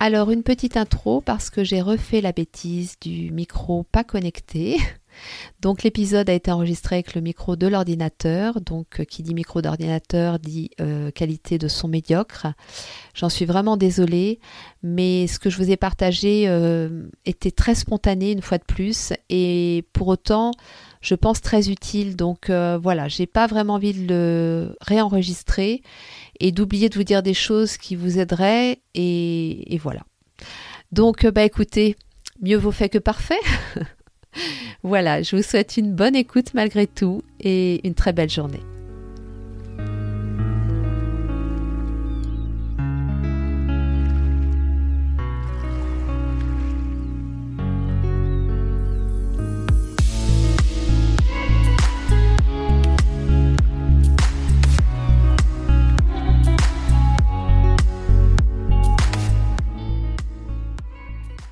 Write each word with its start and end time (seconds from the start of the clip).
Alors 0.00 0.30
une 0.30 0.42
petite 0.42 0.76
intro 0.76 1.20
parce 1.20 1.50
que 1.50 1.64
j'ai 1.64 1.80
refait 1.80 2.20
la 2.20 2.32
bêtise 2.32 2.96
du 3.00 3.30
micro 3.30 3.84
pas 3.84 4.04
connecté. 4.04 4.78
Donc 5.60 5.82
l'épisode 5.84 6.28
a 6.28 6.32
été 6.32 6.50
enregistré 6.50 6.96
avec 6.96 7.14
le 7.14 7.20
micro 7.20 7.56
de 7.56 7.66
l'ordinateur. 7.66 8.60
Donc 8.60 9.00
euh, 9.00 9.04
qui 9.04 9.22
dit 9.22 9.32
micro 9.32 9.62
d'ordinateur 9.62 10.38
dit 10.38 10.70
euh, 10.80 11.10
qualité 11.10 11.58
de 11.58 11.68
son 11.68 11.88
médiocre. 11.88 12.48
J'en 13.14 13.28
suis 13.28 13.44
vraiment 13.44 13.76
désolée, 13.76 14.40
mais 14.82 15.26
ce 15.26 15.38
que 15.38 15.48
je 15.48 15.56
vous 15.56 15.70
ai 15.70 15.76
partagé 15.76 16.48
euh, 16.48 17.04
était 17.24 17.52
très 17.52 17.76
spontané 17.76 18.32
une 18.32 18.42
fois 18.42 18.58
de 18.58 18.64
plus 18.64 19.12
et 19.30 19.84
pour 19.92 20.08
autant 20.08 20.50
je 21.00 21.14
pense 21.14 21.40
très 21.40 21.70
utile. 21.70 22.16
Donc 22.16 22.50
voilà, 22.50 23.08
j'ai 23.08 23.26
pas 23.26 23.46
vraiment 23.46 23.74
envie 23.74 23.92
de 23.92 24.06
le 24.06 24.76
réenregistrer 24.80 25.82
et 26.40 26.52
d'oublier 26.52 26.88
de 26.88 26.94
vous 26.94 27.04
dire 27.04 27.22
des 27.22 27.34
choses 27.34 27.76
qui 27.76 27.96
vous 27.96 28.18
aideraient 28.18 28.80
et, 28.94 29.78
voilà. 29.82 30.02
Donc 30.92 31.26
bah 31.26 31.44
écoutez, 31.44 31.96
mieux 32.40 32.56
vaut 32.56 32.72
fait 32.72 32.88
que 32.88 32.98
parfait. 32.98 33.40
Voilà, 34.82 35.22
je 35.22 35.36
vous 35.36 35.42
souhaite 35.42 35.76
une 35.76 35.94
bonne 35.94 36.16
écoute 36.16 36.54
malgré 36.54 36.88
tout 36.88 37.22
et 37.38 37.86
une 37.86 37.94
très 37.94 38.12
belle 38.12 38.28
journée. 38.28 38.60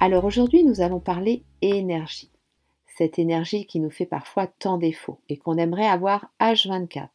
Alors 0.04 0.24
aujourd'hui, 0.24 0.64
nous 0.64 0.80
allons 0.80 0.98
parler 0.98 1.44
énergie 1.60 2.32
cette 2.96 3.20
énergie 3.20 3.66
qui 3.66 3.78
nous 3.78 3.88
fait 3.88 4.04
parfois 4.04 4.48
tant 4.48 4.76
défaut 4.76 5.20
et 5.28 5.36
qu'on 5.36 5.56
aimerait 5.56 5.86
avoir 5.86 6.26
H24. 6.40 7.06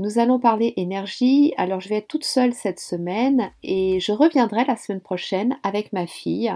Nous 0.00 0.18
allons 0.18 0.40
parler 0.40 0.74
énergie, 0.76 1.54
alors 1.58 1.78
je 1.80 1.88
vais 1.88 1.98
être 1.98 2.08
toute 2.08 2.24
seule 2.24 2.52
cette 2.52 2.80
semaine 2.80 3.52
et 3.62 4.00
je 4.00 4.10
reviendrai 4.10 4.64
la 4.64 4.76
semaine 4.76 5.00
prochaine 5.00 5.56
avec 5.62 5.92
ma 5.92 6.08
fille 6.08 6.52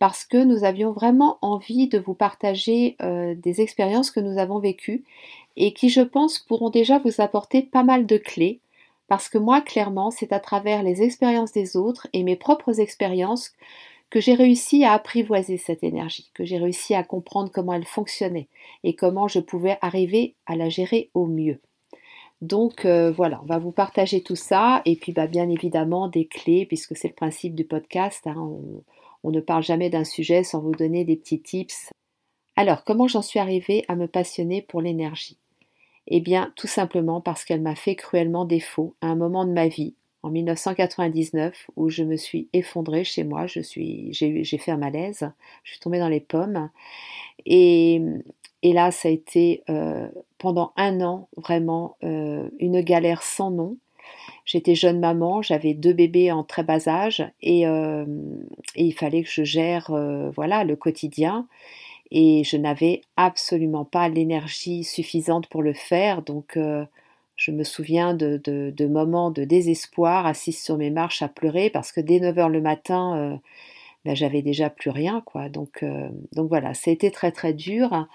parce 0.00 0.24
que 0.24 0.42
nous 0.42 0.64
avions 0.64 0.90
vraiment 0.90 1.38
envie 1.40 1.86
de 1.86 2.00
vous 2.00 2.14
partager 2.14 2.96
euh, 3.00 3.36
des 3.36 3.60
expériences 3.60 4.10
que 4.10 4.18
nous 4.18 4.38
avons 4.38 4.58
vécues 4.58 5.04
et 5.54 5.72
qui 5.72 5.88
je 5.88 6.00
pense 6.00 6.40
pourront 6.40 6.70
déjà 6.70 6.98
vous 6.98 7.20
apporter 7.20 7.62
pas 7.62 7.84
mal 7.84 8.06
de 8.06 8.16
clés 8.16 8.58
parce 9.06 9.28
que 9.28 9.38
moi 9.38 9.60
clairement 9.60 10.10
c'est 10.10 10.32
à 10.32 10.40
travers 10.40 10.82
les 10.82 11.00
expériences 11.02 11.52
des 11.52 11.76
autres 11.76 12.08
et 12.12 12.24
mes 12.24 12.34
propres 12.34 12.80
expériences 12.80 13.52
que 14.12 14.20
j'ai 14.20 14.34
réussi 14.34 14.84
à 14.84 14.92
apprivoiser 14.92 15.56
cette 15.56 15.82
énergie, 15.82 16.30
que 16.34 16.44
j'ai 16.44 16.58
réussi 16.58 16.94
à 16.94 17.02
comprendre 17.02 17.50
comment 17.50 17.72
elle 17.72 17.86
fonctionnait 17.86 18.46
et 18.84 18.94
comment 18.94 19.26
je 19.26 19.40
pouvais 19.40 19.78
arriver 19.80 20.34
à 20.44 20.54
la 20.54 20.68
gérer 20.68 21.08
au 21.14 21.24
mieux. 21.24 21.60
Donc 22.42 22.84
euh, 22.84 23.10
voilà, 23.10 23.40
on 23.42 23.46
va 23.46 23.58
vous 23.58 23.72
partager 23.72 24.22
tout 24.22 24.36
ça 24.36 24.82
et 24.84 24.96
puis 24.96 25.12
bah, 25.12 25.26
bien 25.26 25.48
évidemment 25.48 26.08
des 26.08 26.26
clés 26.26 26.66
puisque 26.66 26.94
c'est 26.94 27.08
le 27.08 27.14
principe 27.14 27.54
du 27.54 27.64
podcast. 27.64 28.26
Hein, 28.26 28.34
on, 28.36 28.82
on 29.24 29.30
ne 29.30 29.40
parle 29.40 29.62
jamais 29.62 29.88
d'un 29.88 30.04
sujet 30.04 30.44
sans 30.44 30.60
vous 30.60 30.72
donner 30.74 31.06
des 31.06 31.16
petits 31.16 31.40
tips. 31.40 31.88
Alors 32.54 32.84
comment 32.84 33.08
j'en 33.08 33.22
suis 33.22 33.38
arrivée 33.38 33.82
à 33.88 33.96
me 33.96 34.08
passionner 34.08 34.60
pour 34.60 34.82
l'énergie? 34.82 35.38
Eh 36.06 36.20
bien 36.20 36.52
tout 36.54 36.66
simplement 36.66 37.22
parce 37.22 37.46
qu'elle 37.46 37.62
m'a 37.62 37.76
fait 37.76 37.96
cruellement 37.96 38.44
défaut 38.44 38.94
à 39.00 39.06
un 39.06 39.16
moment 39.16 39.46
de 39.46 39.52
ma 39.52 39.68
vie 39.68 39.94
en 40.22 40.30
1999 40.30 41.70
où 41.76 41.88
je 41.88 42.04
me 42.04 42.16
suis 42.16 42.48
effondrée 42.52 43.04
chez 43.04 43.24
moi, 43.24 43.46
je 43.46 43.60
suis, 43.60 44.12
j'ai, 44.12 44.44
j'ai 44.44 44.58
fait 44.58 44.70
un 44.70 44.76
malaise, 44.76 45.30
je 45.64 45.72
suis 45.72 45.80
tombée 45.80 45.98
dans 45.98 46.08
les 46.08 46.20
pommes. 46.20 46.70
Et, 47.44 48.00
et 48.62 48.72
là 48.72 48.90
ça 48.90 49.08
a 49.08 49.10
été 49.10 49.62
euh, 49.68 50.08
pendant 50.38 50.72
un 50.76 51.00
an 51.00 51.28
vraiment 51.36 51.96
euh, 52.04 52.48
une 52.60 52.80
galère 52.82 53.22
sans 53.22 53.50
nom. 53.50 53.76
J'étais 54.44 54.74
jeune 54.74 55.00
maman, 55.00 55.42
j'avais 55.42 55.74
deux 55.74 55.92
bébés 55.92 56.30
en 56.32 56.44
très 56.44 56.62
bas 56.62 56.88
âge 56.88 57.24
et, 57.40 57.66
euh, 57.66 58.04
et 58.76 58.84
il 58.84 58.92
fallait 58.92 59.22
que 59.22 59.30
je 59.30 59.44
gère 59.44 59.90
voilà 60.34 60.64
le 60.64 60.76
quotidien. 60.76 61.48
Et 62.14 62.44
je 62.44 62.58
n'avais 62.58 63.00
absolument 63.16 63.86
pas 63.86 64.10
l'énergie 64.10 64.84
suffisante 64.84 65.46
pour 65.46 65.62
le 65.62 65.72
faire. 65.72 66.20
Donc 66.20 66.58
je 67.36 67.50
me 67.50 67.64
souviens 67.64 68.14
de, 68.14 68.86
moments 68.86 69.30
de 69.30 69.44
désespoir, 69.44 70.26
assise 70.26 70.62
sur 70.62 70.76
mes 70.76 70.90
marches 70.90 71.22
à 71.22 71.28
pleurer, 71.28 71.70
parce 71.70 71.92
que 71.92 72.00
dès 72.00 72.20
9 72.20 72.36
h 72.36 72.48
le 72.48 72.60
matin, 72.60 73.16
euh, 73.16 73.36
ben, 74.04 74.16
j'avais 74.16 74.42
déjà 74.42 74.70
plus 74.70 74.90
rien, 74.90 75.22
quoi. 75.24 75.48
Donc, 75.48 75.82
euh, 75.82 76.08
donc 76.32 76.48
voilà, 76.48 76.72
été 76.86 77.10
très 77.10 77.32
très 77.32 77.52
dur. 77.52 78.08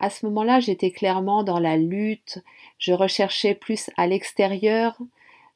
À 0.00 0.10
ce 0.10 0.26
moment-là, 0.26 0.60
j'étais 0.60 0.90
clairement 0.90 1.42
dans 1.42 1.58
la 1.58 1.76
lutte. 1.76 2.42
Je 2.78 2.92
recherchais 2.92 3.54
plus 3.54 3.90
à 3.96 4.06
l'extérieur. 4.06 4.96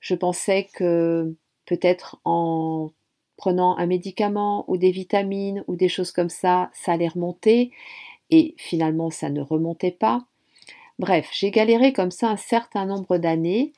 Je 0.01 0.15
pensais 0.15 0.69
que 0.75 1.34
peut-être 1.67 2.21
en 2.25 2.91
prenant 3.37 3.77
un 3.79 3.87
médicament 3.87 4.65
ou 4.69 4.77
des 4.77 4.91
vitamines 4.91 5.65
ou 5.69 5.77
des 5.77 5.89
choses 5.89 6.13
comme 6.13 6.29
ça, 6.29 6.71
ça 6.75 6.93
allait 6.93 7.09
remonter. 7.09 7.73
Et 8.31 8.55
finalement, 8.59 9.11
ça 9.11 9.31
ne 9.31 9.41
remontait 9.41 9.91
pas. 9.91 10.27
Bref, 11.03 11.31
j'ai 11.33 11.51
galéré 11.51 11.93
comme 11.93 12.13
ça 12.13 12.29
un 12.29 12.37
certain 12.37 12.87
nombre 12.87 13.19
d'années. 13.19 13.73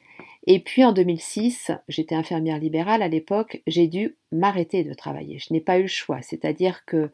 Et 0.46 0.58
puis 0.58 0.84
en 0.84 0.92
2006, 0.92 1.70
j'étais 1.88 2.14
infirmière 2.14 2.58
libérale 2.58 3.00
à 3.00 3.08
l'époque, 3.08 3.62
j'ai 3.66 3.86
dû 3.86 4.14
m'arrêter 4.30 4.84
de 4.84 4.92
travailler. 4.92 5.38
Je 5.38 5.50
n'ai 5.50 5.62
pas 5.62 5.78
eu 5.78 5.82
le 5.82 5.88
choix, 5.88 6.20
c'est-à-dire 6.20 6.84
que 6.84 7.10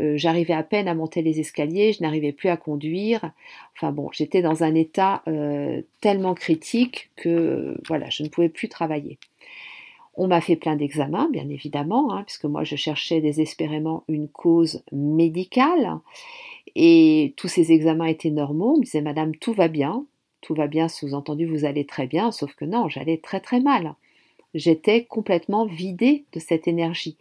euh, 0.00 0.16
j'arrivais 0.16 0.54
à 0.54 0.62
peine 0.62 0.88
à 0.88 0.94
monter 0.94 1.20
les 1.20 1.40
escaliers, 1.40 1.92
je 1.92 2.02
n'arrivais 2.02 2.32
plus 2.32 2.48
à 2.48 2.56
conduire. 2.56 3.32
Enfin 3.76 3.92
bon, 3.92 4.08
j'étais 4.12 4.40
dans 4.40 4.64
un 4.64 4.74
état 4.74 5.22
euh, 5.28 5.82
tellement 6.00 6.32
critique 6.32 7.10
que 7.16 7.76
voilà, 7.86 8.08
je 8.08 8.22
ne 8.22 8.28
pouvais 8.28 8.48
plus 8.48 8.70
travailler. 8.70 9.18
On 10.22 10.26
m'a 10.26 10.42
fait 10.42 10.56
plein 10.56 10.76
d'examens, 10.76 11.30
bien 11.30 11.48
évidemment, 11.48 12.12
hein, 12.12 12.24
puisque 12.24 12.44
moi 12.44 12.62
je 12.62 12.76
cherchais 12.76 13.22
désespérément 13.22 14.04
une 14.06 14.28
cause 14.28 14.82
médicale. 14.92 15.98
Et 16.74 17.32
tous 17.38 17.48
ces 17.48 17.72
examens 17.72 18.04
étaient 18.04 18.28
normaux. 18.28 18.74
On 18.74 18.76
me 18.76 18.84
disait, 18.84 19.00
Madame, 19.00 19.34
tout 19.34 19.54
va 19.54 19.68
bien. 19.68 20.04
Tout 20.42 20.52
va 20.52 20.66
bien, 20.66 20.88
sous-entendu, 20.88 21.46
vous 21.46 21.64
allez 21.64 21.86
très 21.86 22.06
bien. 22.06 22.32
Sauf 22.32 22.54
que 22.54 22.66
non, 22.66 22.86
j'allais 22.86 23.16
très 23.16 23.40
très 23.40 23.60
mal. 23.60 23.94
J'étais 24.52 25.04
complètement 25.04 25.64
vidée 25.64 26.26
de 26.34 26.38
cette 26.38 26.68
énergie. 26.68 27.16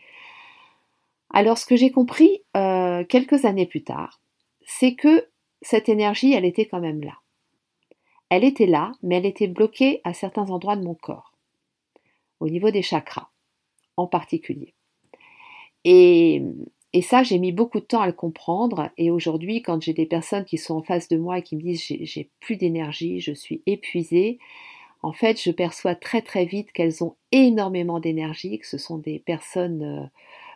Alors, 1.30 1.58
ce 1.58 1.66
que 1.66 1.78
j'ai 1.78 1.92
compris 1.92 2.42
euh, 2.58 3.06
quelques 3.06 3.46
années 3.46 3.66
plus 3.66 3.84
tard, 3.84 4.20
c'est 4.66 4.96
que 4.96 5.26
cette 5.62 5.88
énergie, 5.88 6.34
elle 6.34 6.44
était 6.44 6.66
quand 6.66 6.82
même 6.82 7.00
là. 7.00 7.16
Elle 8.30 8.44
était 8.44 8.66
là, 8.66 8.92
mais 9.04 9.16
elle 9.16 9.26
était 9.26 9.48
bloquée 9.48 10.02
à 10.04 10.14
certains 10.14 10.50
endroits 10.50 10.76
de 10.76 10.84
mon 10.84 10.96
corps, 10.96 11.29
au 12.40 12.50
niveau 12.50 12.72
des 12.72 12.82
chakras 12.82 13.30
en 13.98 14.08
particulier. 14.08 14.74
Et 15.86 16.44
et 16.94 17.02
ça, 17.02 17.22
j'ai 17.22 17.38
mis 17.38 17.52
beaucoup 17.52 17.80
de 17.80 17.86
temps 17.86 18.02
à 18.02 18.08
le 18.08 18.14
comprendre. 18.14 18.90
Et 18.98 19.12
aujourd'hui, 19.12 19.62
quand 19.62 19.82
j'ai 19.82 19.94
des 19.94 20.08
personnes 20.08 20.46
qui 20.46 20.58
sont 20.58 20.78
en 20.78 20.82
face 20.82 21.08
de 21.08 21.18
moi 21.18 21.38
et 21.38 21.44
qui 21.44 21.56
me 21.56 21.62
disent 21.62 21.84
j'ai 21.84 22.32
plus 22.40 22.56
d'énergie, 22.56 23.20
je 23.20 23.32
suis 23.32 23.62
épuisée, 23.68 24.40
en 25.02 25.12
fait, 25.12 25.42
je 25.42 25.52
perçois 25.52 25.96
très 25.96 26.22
très 26.22 26.46
vite 26.46 26.72
qu'elles 26.72 27.04
ont 27.04 27.16
énormément 27.32 28.00
d'énergie, 28.00 28.58
que 28.58 28.68
ce 28.68 28.78
sont 28.78 28.98
des 28.98 29.20
personnes 29.20 30.12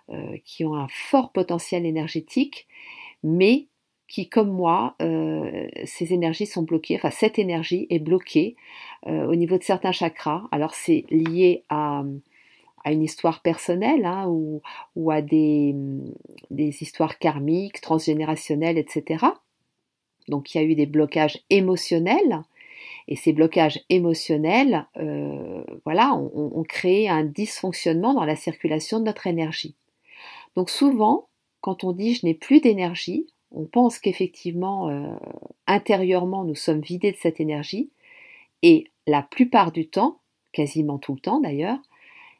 euh, 0.10 0.16
euh, 0.16 0.38
qui 0.44 0.66
ont 0.66 0.76
un 0.76 0.88
fort 0.90 1.32
potentiel 1.32 1.86
énergétique, 1.86 2.68
mais 3.24 3.68
qui, 4.08 4.30
comme 4.30 4.52
moi, 4.52 4.96
euh, 5.02 5.68
ces 5.86 6.14
énergies 6.14 6.46
sont 6.46 6.64
bloquées, 6.64 6.96
enfin 6.96 7.12
cette 7.12 7.40
énergie 7.40 7.88
est 7.90 8.00
bloquée 8.00 8.56
au 9.06 9.36
niveau 9.36 9.58
de 9.58 9.64
certains 9.64 9.92
chakras. 9.92 10.44
Alors 10.52 10.74
c'est 10.76 11.06
lié 11.10 11.66
à 11.68 12.04
une 12.86 13.04
histoire 13.04 13.42
personnelle 13.42 14.06
hein, 14.06 14.28
ou, 14.28 15.12
à 15.12 15.22
des, 15.22 15.76
des, 16.52 16.82
histoires 16.82 17.18
karmiques, 17.18 17.82
transgénérationnelles, 17.82 18.78
etc. 18.78 19.26
Donc 20.28 20.54
il 20.54 20.58
y 20.58 20.62
a 20.62 20.64
eu 20.64 20.76
des 20.76 20.86
blocages 20.86 21.40
émotionnels. 21.50 22.42
Et 23.08 23.16
ces 23.16 23.34
blocages 23.34 23.82
émotionnels, 23.90 24.88
euh, 24.98 25.64
voilà, 25.84 26.14
ont, 26.14 26.64
créé 26.64 27.10
un 27.10 27.26
dysfonctionnement 27.26 28.14
dans 28.14 28.26
la 28.26 28.38
circulation 28.38 29.00
de 29.00 29.06
notre 29.06 29.28
énergie. 29.28 29.76
Donc 30.56 30.70
souvent, 30.70 31.28
quand 31.60 31.84
on 31.84 31.92
dit 31.92 32.16
je 32.16 32.26
n'ai 32.26 32.34
plus 32.34 32.62
d'énergie, 32.62 33.28
on 33.54 33.66
pense 33.66 34.00
qu'effectivement, 34.00 34.90
euh, 34.90 35.16
intérieurement, 35.68 36.44
nous 36.44 36.56
sommes 36.56 36.82
vidés 36.82 37.12
de 37.12 37.18
cette 37.18 37.40
énergie. 37.40 37.92
Et 38.62 38.86
la 39.08 39.22
plupart 39.22 39.72
du 39.72 39.88
temps, 39.88 40.20
quasiment 40.52 40.98
tout 40.98 41.14
le 41.14 41.20
temps 41.20 41.40
d'ailleurs, 41.40 41.80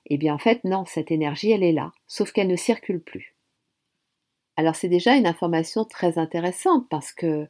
eh 0.08 0.18
bien 0.18 0.34
en 0.34 0.38
fait 0.38 0.64
non, 0.64 0.86
cette 0.86 1.12
énergie, 1.12 1.52
elle 1.52 1.64
est 1.64 1.72
là, 1.72 1.92
sauf 2.08 2.32
qu'elle 2.32 2.48
ne 2.48 2.56
circule 2.56 3.02
plus. 3.02 3.36
Alors 4.56 4.76
c'est 4.76 4.90
déjà 4.90 5.16
une 5.16 5.28
information 5.28 5.86
très 5.86 6.18
intéressante 6.18 6.88
parce 6.90 7.12
que 7.12 7.48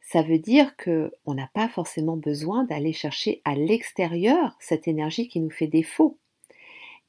ça 0.00 0.22
veut 0.22 0.38
dire 0.38 0.76
qu'on 0.76 1.34
n'a 1.34 1.48
pas 1.52 1.68
forcément 1.68 2.16
besoin 2.16 2.64
d'aller 2.64 2.92
chercher 2.92 3.42
à 3.44 3.54
l'extérieur 3.54 4.56
cette 4.58 4.88
énergie 4.88 5.28
qui 5.28 5.40
nous 5.40 5.50
fait 5.50 5.66
défaut 5.66 6.18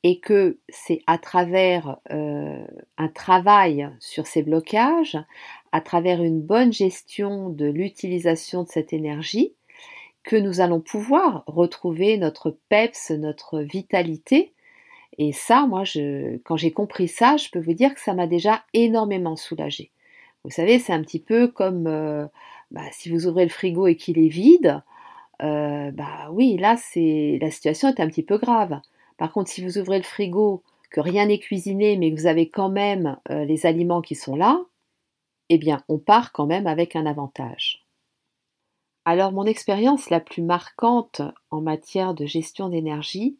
et 0.03 0.19
que 0.19 0.59
c'est 0.69 1.01
à 1.07 1.17
travers 1.17 1.97
euh, 2.11 2.65
un 2.97 3.07
travail 3.07 3.89
sur 3.99 4.27
ces 4.27 4.43
blocages, 4.43 5.17
à 5.71 5.81
travers 5.81 6.21
une 6.21 6.41
bonne 6.41 6.73
gestion 6.73 7.49
de 7.49 7.65
l'utilisation 7.65 8.63
de 8.63 8.69
cette 8.69 8.93
énergie, 8.93 9.53
que 10.23 10.35
nous 10.35 10.61
allons 10.61 10.81
pouvoir 10.81 11.43
retrouver 11.47 12.17
notre 12.17 12.57
peps, 12.69 13.11
notre 13.11 13.59
vitalité. 13.59 14.53
Et 15.17 15.33
ça, 15.33 15.65
moi, 15.67 15.83
je, 15.83 16.37
quand 16.43 16.57
j'ai 16.57 16.71
compris 16.71 17.07
ça, 17.07 17.37
je 17.37 17.49
peux 17.49 17.59
vous 17.59 17.73
dire 17.73 17.93
que 17.93 18.01
ça 18.01 18.13
m'a 18.13 18.27
déjà 18.27 18.63
énormément 18.73 19.35
soulagée. 19.35 19.91
Vous 20.43 20.51
savez, 20.51 20.79
c'est 20.79 20.93
un 20.93 21.01
petit 21.01 21.19
peu 21.19 21.47
comme 21.47 21.87
euh, 21.87 22.25
bah, 22.71 22.81
si 22.91 23.09
vous 23.09 23.27
ouvrez 23.27 23.43
le 23.43 23.49
frigo 23.49 23.87
et 23.87 23.95
qu'il 23.95 24.19
est 24.19 24.29
vide, 24.29 24.81
euh, 25.43 25.91
bah 25.91 26.29
oui, 26.31 26.57
là, 26.57 26.77
c'est 26.77 27.39
la 27.41 27.51
situation 27.51 27.89
est 27.89 27.99
un 27.99 28.07
petit 28.07 28.23
peu 28.23 28.37
grave. 28.37 28.79
Par 29.17 29.31
contre, 29.31 29.49
si 29.49 29.63
vous 29.63 29.77
ouvrez 29.77 29.97
le 29.97 30.03
frigo, 30.03 30.63
que 30.89 30.99
rien 30.99 31.27
n'est 31.27 31.39
cuisiné, 31.39 31.97
mais 31.97 32.13
que 32.13 32.19
vous 32.19 32.27
avez 32.27 32.49
quand 32.49 32.69
même 32.69 33.17
euh, 33.29 33.45
les 33.45 33.65
aliments 33.65 34.01
qui 34.01 34.15
sont 34.15 34.35
là, 34.35 34.61
eh 35.53 35.57
bien, 35.57 35.83
on 35.89 35.97
part 35.97 36.31
quand 36.31 36.45
même 36.45 36.65
avec 36.65 36.95
un 36.95 37.05
avantage. 37.05 37.85
Alors, 39.03 39.33
mon 39.33 39.43
expérience 39.43 40.09
la 40.09 40.21
plus 40.21 40.41
marquante 40.41 41.21
en 41.49 41.59
matière 41.59 42.13
de 42.13 42.25
gestion 42.25 42.69
d'énergie, 42.69 43.35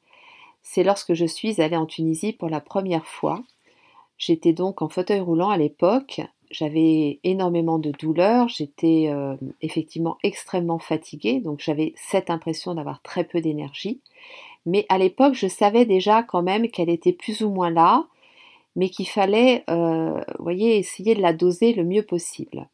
c'est 0.62 0.84
lorsque 0.84 1.14
je 1.14 1.26
suis 1.26 1.62
allée 1.62 1.78
en 1.78 1.86
Tunisie 1.86 2.34
pour 2.34 2.50
la 2.50 2.60
première 2.60 3.06
fois. 3.06 3.42
J'étais 4.18 4.52
donc 4.52 4.82
en 4.82 4.90
fauteuil 4.90 5.22
roulant 5.22 5.52
à 5.52 5.58
l'époque, 5.58 6.20
j'avais 6.50 7.22
énormément 7.24 7.80
de 7.80 7.92
douleurs, 7.92 8.50
j'étais 8.50 9.06
euh, 9.08 9.38
effectivement 9.62 10.18
extrêmement 10.22 10.80
fatiguée, 10.80 11.40
donc 11.40 11.62
j'avais 11.62 11.94
cette 11.96 12.30
impression 12.30 12.76
d'avoir 12.76 13.02
très 13.04 13.24
peu 13.24 13.40
d'énergie. 13.40 14.02
Mais 14.66 14.86
à 14.90 14.98
l'époque, 14.98 15.36
je 15.36 15.48
savais 15.48 15.86
déjà 15.86 16.24
quand 16.24 16.42
même 16.42 16.70
qu'elle 16.70 16.90
était 16.90 17.14
plus 17.14 17.42
ou 17.42 17.50
moins 17.50 17.70
là, 17.70 18.06
mais 18.76 18.90
qu'il 18.90 19.08
fallait, 19.08 19.64
euh, 19.70 20.22
essayer 20.48 21.16
de 21.16 21.22
la 21.22 21.34
doser 21.34 21.74
le 21.74 21.84
mieux 21.84 22.04
possible. 22.04 22.68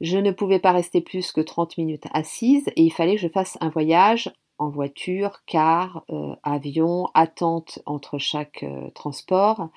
Je 0.00 0.18
ne 0.18 0.30
pouvais 0.30 0.58
pas 0.58 0.72
rester 0.72 1.00
plus 1.00 1.32
que 1.32 1.40
30 1.40 1.78
minutes 1.78 2.06
assise 2.12 2.68
et 2.76 2.82
il 2.82 2.92
fallait 2.92 3.16
que 3.16 3.22
je 3.22 3.28
fasse 3.28 3.56
un 3.60 3.70
voyage 3.70 4.30
en 4.58 4.68
voiture, 4.68 5.42
car, 5.46 6.04
euh, 6.10 6.34
avion, 6.42 7.08
attente 7.14 7.80
entre 7.86 8.18
chaque 8.18 8.62
euh, 8.62 8.90
transport. 8.94 9.68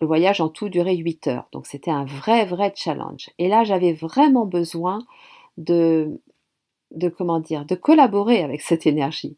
Le 0.00 0.06
voyage 0.06 0.40
en 0.40 0.48
tout 0.48 0.68
durait 0.68 0.96
8 0.96 1.28
heures, 1.28 1.48
donc 1.52 1.66
c'était 1.66 1.90
un 1.90 2.04
vrai, 2.04 2.44
vrai 2.44 2.72
challenge. 2.74 3.30
Et 3.38 3.48
là, 3.48 3.64
j'avais 3.64 3.92
vraiment 3.92 4.46
besoin 4.46 5.00
de 5.58 6.20
de 6.94 7.08
comment 7.08 7.40
dire, 7.40 7.64
de 7.64 7.74
collaborer 7.74 8.42
avec 8.42 8.60
cette 8.60 8.86
énergie, 8.86 9.36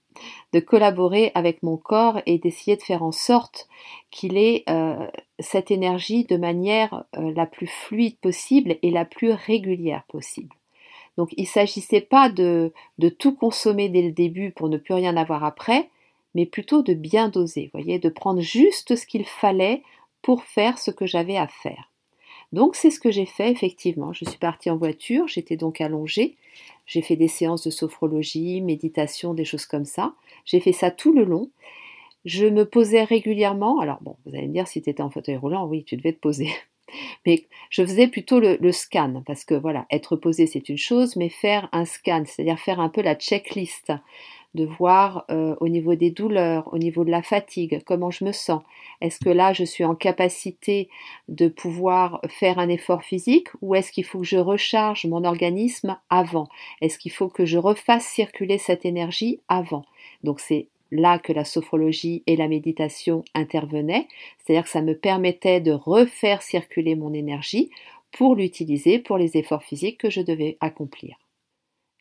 de 0.53 0.61
collaborer 0.61 1.33
avec 1.35 1.63
mon 1.63 1.77
corps 1.77 2.21
et 2.27 2.39
d'essayer 2.39 2.77
de 2.77 2.83
faire 2.83 3.03
en 3.03 3.13
sorte 3.13 3.69
qu'il 4.11 4.37
ait 4.37 4.65
euh, 4.69 5.07
cette 5.39 5.71
énergie 5.71 6.25
de 6.25 6.37
manière 6.37 7.05
euh, 7.17 7.33
la 7.35 7.47
plus 7.47 7.67
fluide 7.67 8.19
possible 8.19 8.77
et 8.83 8.91
la 8.91 9.05
plus 9.05 9.33
régulière 9.33 10.05
possible. 10.09 10.55
Donc 11.17 11.31
il 11.37 11.43
ne 11.43 11.49
s'agissait 11.49 12.01
pas 12.01 12.29
de, 12.29 12.73
de 12.99 13.09
tout 13.09 13.35
consommer 13.35 13.89
dès 13.89 14.03
le 14.03 14.13
début 14.13 14.51
pour 14.51 14.69
ne 14.69 14.77
plus 14.77 14.95
rien 14.95 15.17
avoir 15.17 15.45
après, 15.45 15.91
mais 16.35 16.47
plutôt 16.47 16.83
de 16.83 16.95
bien 16.95 17.29
doser, 17.29 17.71
voyez, 17.73 17.99
de 17.99 18.09
prendre 18.09 18.41
juste 18.41 18.97
ce 18.97 19.07
qu'il 19.07 19.25
fallait 19.25 19.83
pour 20.23 20.43
faire 20.43 20.79
ce 20.79 20.91
que 20.91 21.07
j'avais 21.07 21.37
à 21.37 21.47
faire. 21.47 21.91
Donc 22.55 22.77
c'est 22.77 22.91
ce 22.91 23.01
que 23.01 23.11
j'ai 23.11 23.27
fait 23.27 23.51
effectivement. 23.51 24.13
Je 24.13 24.25
suis 24.25 24.39
partie 24.39 24.71
en 24.71 24.77
voiture, 24.77 25.27
j'étais 25.27 25.57
donc 25.57 25.81
allongée, 25.81 26.37
j'ai 26.87 27.03
fait 27.03 27.17
des 27.17 27.27
séances 27.27 27.65
de 27.65 27.71
sophrologie, 27.71 28.61
méditation, 28.61 29.35
des 29.35 29.45
choses 29.45 29.67
comme 29.67 29.85
ça. 29.85 30.15
J'ai 30.45 30.61
fait 30.61 30.73
ça 30.73 30.93
tout 30.93 31.13
le 31.13 31.25
long. 31.25 31.51
Je 32.25 32.47
me 32.47 32.65
posais 32.65 33.03
régulièrement. 33.03 33.81
Alors 33.81 33.99
bon, 34.03 34.15
vous 34.25 34.37
allez 34.37 34.47
me 34.47 34.53
dire 34.53 34.69
si 34.69 34.81
tu 34.81 34.89
étais 34.89 35.03
en 35.03 35.11
fauteuil 35.11 35.37
roulant, 35.37 35.67
oui, 35.67 35.83
tu 35.83 35.97
devais 35.97 36.13
te 36.13 36.21
poser. 36.21 36.49
Mais 37.27 37.45
je 37.71 37.83
faisais 37.83 38.07
plutôt 38.07 38.39
le, 38.39 38.57
le 38.61 38.71
scan, 38.71 39.25
parce 39.27 39.45
que 39.45 39.55
voilà, 39.55 39.85
être 39.91 40.15
posé 40.15 40.47
c'est 40.47 40.69
une 40.69 40.79
chose, 40.79 41.17
mais 41.17 41.31
faire 41.31 41.69
un 41.73 41.87
scan, 41.87 42.23
c'est-à-dire 42.25 42.59
faire 42.61 42.79
un 42.79 42.89
peu 42.89 43.03
la 43.03 43.17
checklist 43.17 43.93
de 44.55 44.65
voir 44.65 45.25
euh, 45.31 45.57
au 45.61 45.69
niveau 45.69 45.95
des 45.95 46.11
douleurs, 46.11 46.73
au 46.73 46.79
niveau 46.79 47.05
de 47.05 47.11
la 47.11 47.23
fatigue, 47.23 47.83
comment 47.85 48.11
je 48.11 48.25
me 48.25 48.33
sens. 48.33 48.63
Est-ce 49.01 49.19
que 49.19 49.31
là, 49.31 49.53
je 49.53 49.65
suis 49.65 49.85
en 49.85 49.95
capacité 49.95 50.89
de 51.29 51.49
pouvoir 51.49 52.21
faire 52.29 52.59
un 52.59 52.69
effort 52.69 53.03
physique 53.03 53.49
ou 53.61 53.75
est-ce 53.75 53.93
qu'il 53.93 54.05
faut 54.05 54.21
que 54.21 54.27
je 54.27 54.39
recharge 54.39 55.07
mon 55.07 55.25
organisme 55.25 55.99
avant? 56.09 56.49
Est-ce 56.81 56.99
qu'il 56.99 57.13
faut 57.13 57.29
que 57.29 57.45
je 57.45 57.59
refasse 57.59 58.07
circuler 58.07 58.59
cette 58.59 58.85
énergie 58.85 59.41
avant? 59.49 59.85
Donc 60.23 60.41
c'est 60.41 60.69
là 60.91 61.19
que 61.19 61.33
la 61.33 61.45
sophrologie 61.45 62.23
et 62.27 62.37
la 62.37 62.49
méditation 62.49 63.25
intervenaient, 63.35 64.07
c'est-à-dire 64.39 64.65
que 64.65 64.71
ça 64.71 64.83
me 64.83 64.97
permettait 64.97 65.61
de 65.61 65.73
refaire 65.73 66.43
circuler 66.43 66.95
mon 66.95 67.13
énergie 67.13 67.71
pour 68.13 68.37
l'utiliser 68.37 69.01
pour 69.01 69.19
les 69.19 69.37
efforts 69.37 69.65
physiques 69.65 69.99
que 69.99 70.11
je 70.11 70.21
devais 70.21 70.57
accomplir. 70.61 71.17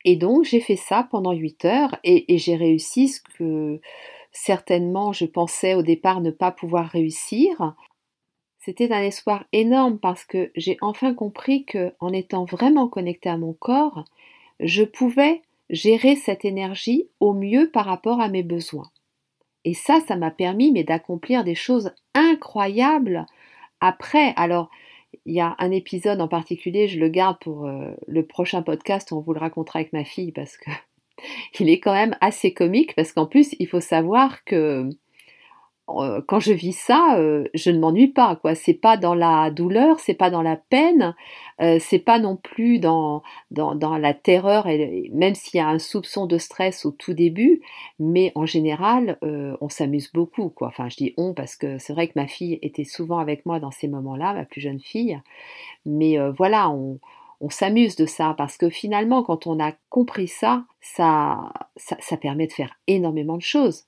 Et 0.06 0.16
donc 0.16 0.44
j'ai 0.44 0.60
fait 0.60 0.76
ça 0.76 1.08
pendant 1.10 1.32
8 1.32 1.66
heures 1.66 1.98
et, 2.04 2.38
j'ai 2.38 2.56
réussi 2.56 3.08
ce 3.08 3.22
que 3.22 3.80
certainement 4.32 5.14
je 5.14 5.26
pensais 5.26 5.76
au 5.76 5.82
départ 5.82 6.22
ne 6.22 6.32
pas 6.32 6.52
pouvoir 6.52 6.88
réussir. 6.88 7.76
C'était 8.60 8.92
un 8.92 9.02
espoir 9.02 9.46
énorme 9.52 10.00
parce 10.00 10.24
que 10.24 10.52
j'ai 10.56 10.78
enfin 10.82 11.14
compris 11.14 11.66
que 11.66 11.94
en 12.00 12.14
étant 12.14 12.46
vraiment 12.46 12.88
connecté 12.88 13.30
à 13.30 13.38
mon 13.38 13.54
corps, 13.54 14.06
je 14.60 14.84
pouvais 14.84 15.42
gérer 15.70 16.16
cette 16.16 16.46
énergie 16.46 17.10
au 17.20 17.34
mieux 17.34 17.70
par 17.72 17.86
rapport 17.86 18.22
à 18.22 18.30
mes 18.30 18.44
besoins. 18.44 18.90
Et 19.66 19.74
ça, 19.74 20.00
ça 20.08 20.16
m'a 20.16 20.32
permis 20.32 20.72
mais 20.72 20.84
d'accomplir 20.84 21.44
des 21.44 21.56
choses 21.56 21.92
incroyables 22.14 23.26
après. 23.80 24.34
Alors, 24.36 24.70
il 25.26 25.36
y 25.36 25.40
a 25.40 25.56
un 25.60 25.72
épisode 25.72 26.22
en 26.22 26.28
particulier, 26.28 26.88
je 26.88 27.00
le 27.00 27.10
garde 27.10 27.38
pour 27.40 27.66
euh, 27.66 27.92
le 28.08 28.26
prochain 28.26 28.62
podcast, 28.62 29.12
on 29.12 29.22
vous 29.22 29.34
le 29.34 29.40
racontera 29.40 29.80
avec 29.80 29.94
ma 29.94 30.04
fille 30.04 30.32
parce 30.32 30.58
que 30.58 30.72
il 31.60 31.70
est 31.70 31.80
quand 31.80 31.94
même 31.94 32.16
assez 32.22 32.54
comique 32.54 32.96
parce 32.96 33.12
qu'en 33.12 33.26
plus, 33.26 33.56
il 33.60 33.68
faut 33.68 33.82
savoir 33.82 34.44
que 34.44 34.90
quand 35.88 36.40
je 36.40 36.54
vis 36.54 36.74
ça, 36.74 37.18
euh, 37.18 37.44
je 37.54 37.70
ne 37.70 37.80
m'ennuie 37.80 38.08
pas. 38.08 38.36
Quoi, 38.38 38.56
c'est 38.56 38.74
pas 38.74 38.96
dans 38.98 39.14
la 39.14 39.52
douleur, 39.52 40.00
c'est 40.00 40.14
pas 40.14 40.30
dans 40.30 40.42
la 40.42 40.56
peine, 40.56 41.14
euh, 41.62 41.78
c'est 41.80 42.00
pas 42.00 42.20
non 42.20 42.38
plus 42.38 42.80
dans, 42.80 43.22
la 43.52 44.14
terreur. 44.14 44.68
Même 45.12 45.36
s'il 45.36 45.58
y 45.58 45.62
a 45.62 45.68
un 45.68 45.80
soupçon 45.80 46.26
de 46.26 46.38
stress 46.38 46.86
au 46.86 46.92
tout 46.92 47.14
début, 47.14 47.62
mais 48.00 48.32
en 48.36 48.46
général, 48.46 49.18
on 49.22 49.70
s'amuse 49.70 50.12
beaucoup. 50.14 50.50
Quoi. 50.50 50.68
Enfin, 50.70 50.90
je 50.90 50.96
dis 50.98 51.14
on 51.18 51.34
parce 51.34 51.56
que 51.56 51.78
c'est 51.78 51.94
vrai 51.94 52.08
que 52.08 52.14
ma 52.16 52.28
fille 52.28 52.60
était 52.62 52.86
souvent 52.86 53.20
avec 53.20 53.46
moi 53.46 53.60
dans 53.60 53.72
ces 53.72 53.88
moments-là, 53.88 54.34
ma 54.34 54.46
plus 54.46 54.62
jeune 54.62 54.80
fille. 54.80 55.20
Mais 55.86 56.18
voilà, 56.32 56.70
on, 56.70 57.00
on 57.42 57.50
s'amuse 57.50 57.98
de 57.98 58.06
ça 58.06 58.34
parce 58.38 58.58
que 58.58 58.70
finalement, 58.70 59.22
quand 59.22 59.48
on 59.48 59.60
a 59.60 59.74
compris 59.90 60.30
ça, 60.30 60.64
ça, 60.80 61.52
ça 61.76 62.18
permet 62.18 62.48
de 62.48 62.54
faire 62.54 62.74
énormément 62.88 63.36
de 63.36 63.42
choses. 63.42 63.86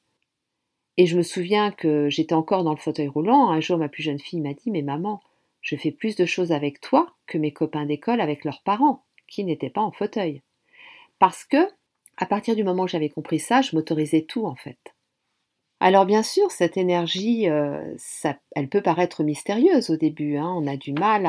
Et 0.97 1.05
je 1.05 1.17
me 1.17 1.23
souviens 1.23 1.71
que 1.71 2.09
j'étais 2.09 2.35
encore 2.35 2.63
dans 2.63 2.71
le 2.71 2.77
fauteuil 2.77 3.07
roulant. 3.07 3.49
Un 3.49 3.59
jour, 3.59 3.77
ma 3.77 3.89
plus 3.89 4.03
jeune 4.03 4.19
fille 4.19 4.41
m'a 4.41 4.53
dit 4.53 4.71
Mais 4.71 4.81
maman, 4.81 5.21
je 5.61 5.75
fais 5.75 5.91
plus 5.91 6.15
de 6.15 6.25
choses 6.25 6.51
avec 6.51 6.79
toi 6.79 7.13
que 7.27 7.37
mes 7.37 7.51
copains 7.51 7.85
d'école 7.85 8.21
avec 8.21 8.45
leurs 8.45 8.61
parents, 8.61 9.03
qui 9.27 9.43
n'étaient 9.43 9.69
pas 9.69 9.81
en 9.81 9.91
fauteuil. 9.91 10.41
Parce 11.19 11.43
que, 11.43 11.67
à 12.17 12.25
partir 12.25 12.55
du 12.55 12.63
moment 12.63 12.83
où 12.83 12.87
j'avais 12.87 13.09
compris 13.09 13.39
ça, 13.39 13.61
je 13.61 13.75
m'autorisais 13.75 14.21
tout 14.21 14.45
en 14.45 14.55
fait. 14.55 14.77
Alors 15.81 16.05
bien 16.05 16.23
sûr, 16.23 16.51
cette 16.51 16.77
énergie, 16.77 17.49
euh, 17.49 17.95
elle 18.55 18.69
peut 18.69 18.81
paraître 18.81 19.23
mystérieuse 19.23 19.89
au 19.89 19.97
début. 19.97 20.37
Hein. 20.37 20.53
On 20.55 20.67
a 20.67 20.77
du 20.77 20.93
mal 20.93 21.25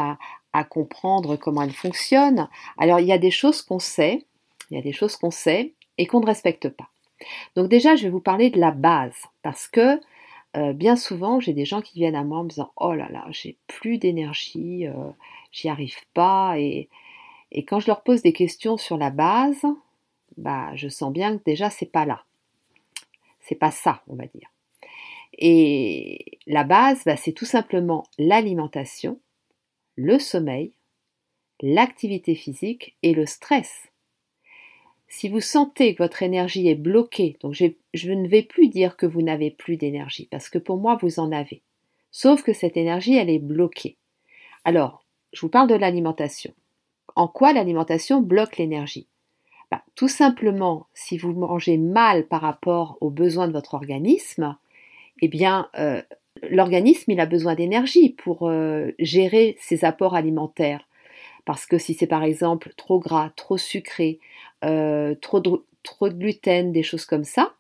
à 0.53 0.65
comprendre 0.65 1.37
comment 1.37 1.63
elle 1.63 1.73
fonctionne. 1.73 2.49
Alors 2.79 3.01
il 3.01 3.07
y 3.07 3.13
a 3.13 3.19
des 3.19 3.33
choses 3.33 3.63
qu'on 3.63 3.81
sait, 3.81 4.27
il 4.71 4.77
y 4.77 4.79
a 4.79 4.83
des 4.83 4.93
choses 4.93 5.17
qu'on 5.17 5.33
sait 5.33 5.75
et 5.99 6.07
qu'on 6.07 6.21
ne 6.21 6.27
respecte 6.27 6.69
pas. 6.69 6.89
Donc 7.55 7.69
déjà, 7.69 7.97
je 7.97 8.05
vais 8.05 8.11
vous 8.11 8.21
parler 8.21 8.51
de 8.51 8.61
la 8.61 8.71
base, 8.71 9.17
parce 9.43 9.69
que 9.69 10.01
euh, 10.57 10.73
bien 10.73 10.97
souvent, 10.97 11.39
j'ai 11.41 11.53
des 11.53 11.65
gens 11.67 11.83
qui 11.83 11.99
viennent 11.99 12.15
à 12.15 12.25
moi 12.25 12.39
en 12.39 12.45
me 12.45 12.49
disant 12.49 12.73
Oh 12.77 12.95
là 12.95 13.09
là, 13.11 13.27
j'ai 13.31 13.59
plus 13.67 13.99
d'énergie, 13.99 14.87
euh, 14.87 15.11
j'y 15.53 15.69
arrive 15.69 15.99
pas. 16.15 16.59
Et, 16.59 16.89
quand 17.67 17.81
je 17.81 17.87
leur 17.87 18.03
pose 18.03 18.23
des 18.23 18.33
questions 18.33 18.77
sur 18.77 18.97
la 18.99 19.11
base, 19.11 19.65
bah, 20.37 20.75
je 20.75 20.89
sens 20.89 21.13
bien 21.13 21.39
que 21.39 21.45
déjà, 21.45 21.71
c'est 21.71 21.91
pas 21.91 22.05
là. 22.05 22.25
C'est 23.41 23.55
pas 23.55 23.71
ça, 23.71 24.03
on 24.09 24.17
va 24.17 24.27
dire. 24.27 24.51
Et 25.39 26.39
la 26.47 26.65
base, 26.65 27.03
bah, 27.05 27.17
c'est 27.17 27.33
tout 27.33 27.45
simplement 27.45 28.05
l'alimentation, 28.19 29.21
le 29.95 30.19
sommeil, 30.19 30.73
l'activité 31.61 32.35
physique 32.35 32.97
et 33.03 33.15
le 33.15 33.27
stress. 33.27 33.89
Si 35.09 35.29
vous 35.29 35.41
sentez 35.41 35.95
que 35.95 36.03
votre 36.03 36.23
énergie 36.23 36.69
est 36.69 36.75
bloquée, 36.75 37.37
donc 37.41 37.55
je 37.55 38.13
ne 38.13 38.29
vais 38.29 38.43
plus 38.43 38.69
dire 38.69 38.97
que 38.97 39.07
vous 39.07 39.23
n'avez 39.23 39.51
plus 39.51 39.77
d'énergie, 39.77 40.29
parce 40.31 40.49
que 40.49 40.59
pour 40.59 40.79
moi, 40.79 40.99
vous 41.01 41.21
en 41.21 41.33
avez. 41.33 41.63
Sauf 42.11 42.43
que 42.43 42.53
cette 42.53 42.77
énergie, 42.77 43.17
elle 43.17 43.31
est 43.31 43.39
bloquée. 43.39 43.97
Alors, 44.65 45.05
je 45.33 45.41
vous 45.41 45.49
parle 45.49 45.69
de 45.69 45.75
l'alimentation. 45.75 46.53
En 47.15 47.29
quoi 47.29 47.53
l'alimentation 47.53 48.21
bloque 48.21 48.57
l'énergie? 48.57 49.07
Bah, 49.71 49.83
Tout 49.95 50.09
simplement, 50.09 50.87
si 50.95 51.19
vous 51.19 51.33
mangez 51.33 51.79
mal 51.79 52.27
par 52.27 52.41
rapport 52.41 52.99
aux 53.01 53.11
besoins 53.11 53.49
de 53.49 53.53
votre 53.53 53.75
organisme, 53.75 54.57
eh 55.21 55.29
bien, 55.29 55.69
euh, 55.79 56.03
l'organisme, 56.43 57.11
il 57.11 57.21
a 57.21 57.27
besoin 57.27 57.55
d'énergie 57.55 58.11
pour 58.11 58.49
euh, 58.49 58.93
gérer 58.99 59.57
ses 59.61 59.85
apports 59.85 60.15
alimentaires. 60.15 60.86
Parce 61.47 61.65
que 61.65 61.79
si 61.79 61.95
c'est 61.95 62.09
par 62.09 62.25
exemple 62.25 62.75
trop 62.77 62.99
gras, 62.99 63.31
trop 63.37 63.57
sucré, 63.57 64.19
euh, 64.65 65.15
trop, 65.15 65.41
de, 65.41 65.63
gluten, 66.03 66.73
des 66.73 66.83
choses 66.83 67.07
comme 67.07 67.25
ça, 67.25 67.55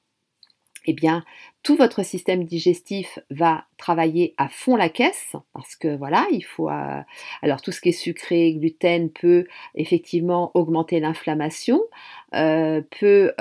eh 0.88 0.92
bien, 0.92 1.24
tout 1.62 1.76
votre 1.76 2.04
système 2.04 2.44
digestif 2.44 3.18
va 3.30 3.64
travailler 3.76 4.34
à 4.38 4.48
fond 4.48 4.76
la 4.76 4.88
caisse 4.88 5.34
parce 5.52 5.74
que 5.76 5.96
voilà, 5.96 6.26
il 6.30 6.42
faut. 6.44 6.68
Euh, 6.68 7.00
alors, 7.42 7.62
tout 7.62 7.72
ce 7.72 7.80
qui 7.80 7.88
est 7.88 7.92
sucré, 7.92 8.54
gluten 8.54 9.10
peut 9.10 9.46
effectivement 9.74 10.50
augmenter 10.54 11.00
l'inflammation, 11.00 11.80
euh, 12.34 12.82
peut 12.98 13.32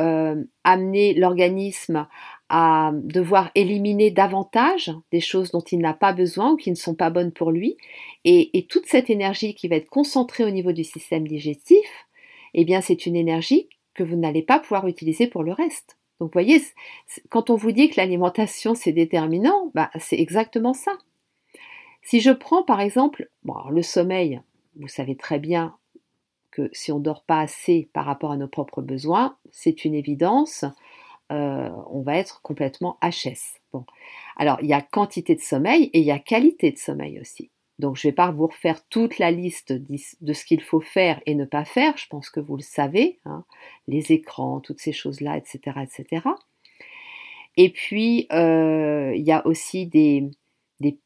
amener 0.63 1.13
l'organisme 1.15 2.07
à 2.49 2.91
devoir 2.93 3.49
éliminer 3.55 4.11
davantage 4.11 4.93
des 5.11 5.19
choses 5.19 5.51
dont 5.51 5.61
il 5.61 5.79
n'a 5.79 5.93
pas 5.93 6.13
besoin 6.13 6.51
ou 6.51 6.57
qui 6.57 6.69
ne 6.69 6.75
sont 6.75 6.93
pas 6.93 7.09
bonnes 7.09 7.31
pour 7.31 7.51
lui. 7.51 7.77
Et, 8.23 8.65
toute 8.69 8.85
cette 8.85 9.09
énergie 9.09 9.55
qui 9.55 9.67
va 9.67 9.77
être 9.77 9.89
concentrée 9.89 10.43
au 10.43 10.51
niveau 10.51 10.71
du 10.71 10.83
système 10.83 11.27
digestif, 11.27 12.07
eh 12.53 12.65
bien 12.65 12.81
c'est 12.81 13.05
une 13.05 13.15
énergie 13.15 13.67
que 13.93 14.03
vous 14.03 14.15
n'allez 14.15 14.43
pas 14.43 14.59
pouvoir 14.59 14.87
utiliser 14.87 15.27
pour 15.27 15.43
le 15.43 15.53
reste. 15.53 15.97
Donc 16.19 16.29
vous 16.29 16.33
voyez, 16.33 16.61
quand 17.29 17.49
on 17.49 17.55
vous 17.55 17.71
dit 17.71 17.89
que 17.89 17.97
l'alimentation 17.97 18.75
c'est 18.75 18.91
déterminant, 18.91 19.71
bah, 19.73 19.89
c'est 19.99 20.19
exactement 20.19 20.73
ça. 20.73 20.91
Si 22.03 22.21
je 22.21 22.31
prends 22.31 22.63
par 22.63 22.79
exemple 22.79 23.29
le 23.71 23.81
sommeil, 23.81 24.41
vous 24.75 24.87
savez 24.87 25.15
très 25.15 25.39
bien 25.39 25.75
que 26.51 26.69
si 26.71 26.91
on 26.91 26.99
ne 26.99 27.03
dort 27.03 27.23
pas 27.23 27.41
assez 27.41 27.89
par 27.91 28.05
rapport 28.05 28.31
à 28.31 28.37
nos 28.37 28.47
propres 28.47 28.81
besoins, 28.81 29.35
c'est 29.51 29.83
une 29.83 29.93
évidence. 29.93 30.63
Euh, 31.31 31.69
on 31.89 32.01
va 32.01 32.17
être 32.17 32.41
complètement 32.41 32.97
HS. 33.01 33.59
Bon. 33.73 33.85
Alors, 34.37 34.57
il 34.61 34.67
y 34.67 34.73
a 34.73 34.81
quantité 34.81 35.35
de 35.35 35.41
sommeil 35.41 35.89
et 35.93 35.99
il 35.99 36.05
y 36.05 36.11
a 36.11 36.19
qualité 36.19 36.71
de 36.71 36.77
sommeil 36.77 37.19
aussi. 37.19 37.51
Donc, 37.79 37.97
je 37.97 38.07
ne 38.07 38.11
vais 38.11 38.15
pas 38.15 38.31
vous 38.31 38.47
refaire 38.47 38.85
toute 38.87 39.19
la 39.19 39.31
liste 39.31 39.73
de 39.73 40.33
ce 40.33 40.45
qu'il 40.45 40.61
faut 40.61 40.79
faire 40.79 41.21
et 41.25 41.35
ne 41.35 41.45
pas 41.45 41.65
faire. 41.65 41.97
Je 41.97 42.07
pense 42.07 42.29
que 42.29 42.39
vous 42.39 42.55
le 42.55 42.61
savez. 42.61 43.19
Hein. 43.25 43.43
les 43.87 44.11
écrans, 44.11 44.61
toutes 44.61 44.79
ces 44.79 44.93
choses-là, 44.93 45.37
etc., 45.37 45.79
etc. 45.83 46.27
Et 47.57 47.69
puis, 47.69 48.27
euh, 48.31 49.13
il 49.15 49.23
y 49.23 49.31
a 49.31 49.45
aussi 49.45 49.87
des, 49.87 50.29
des 50.79 50.99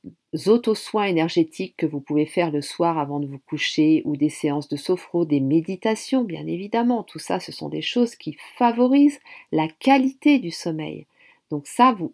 auto-soins 0.46 1.06
énergétiques 1.06 1.76
que 1.78 1.86
vous 1.86 2.02
pouvez 2.02 2.26
faire 2.26 2.52
le 2.52 2.62
soir 2.62 2.98
avant 2.98 3.20
de 3.20 3.26
vous 3.26 3.40
coucher 3.40 4.04
ou 4.06 4.16
des 4.16 4.30
séances 4.30 4.68
de 4.68 4.78
sophro, 4.78 5.26
des 5.26 5.40
méditations, 5.40 6.24
bien 6.24 6.46
évidemment. 6.46 7.04
Tout 7.04 7.20
ça, 7.20 7.40
ce 7.40 7.52
sont 7.52 7.70
des 7.70 7.82
choses 7.82 8.16
qui 8.16 8.38
favorisent 8.58 9.20
la 9.52 9.68
qualité 9.68 10.40
du 10.40 10.52
sommeil. 10.52 11.08
Donc 11.50 11.66
ça, 11.66 11.94
vous, 11.94 12.12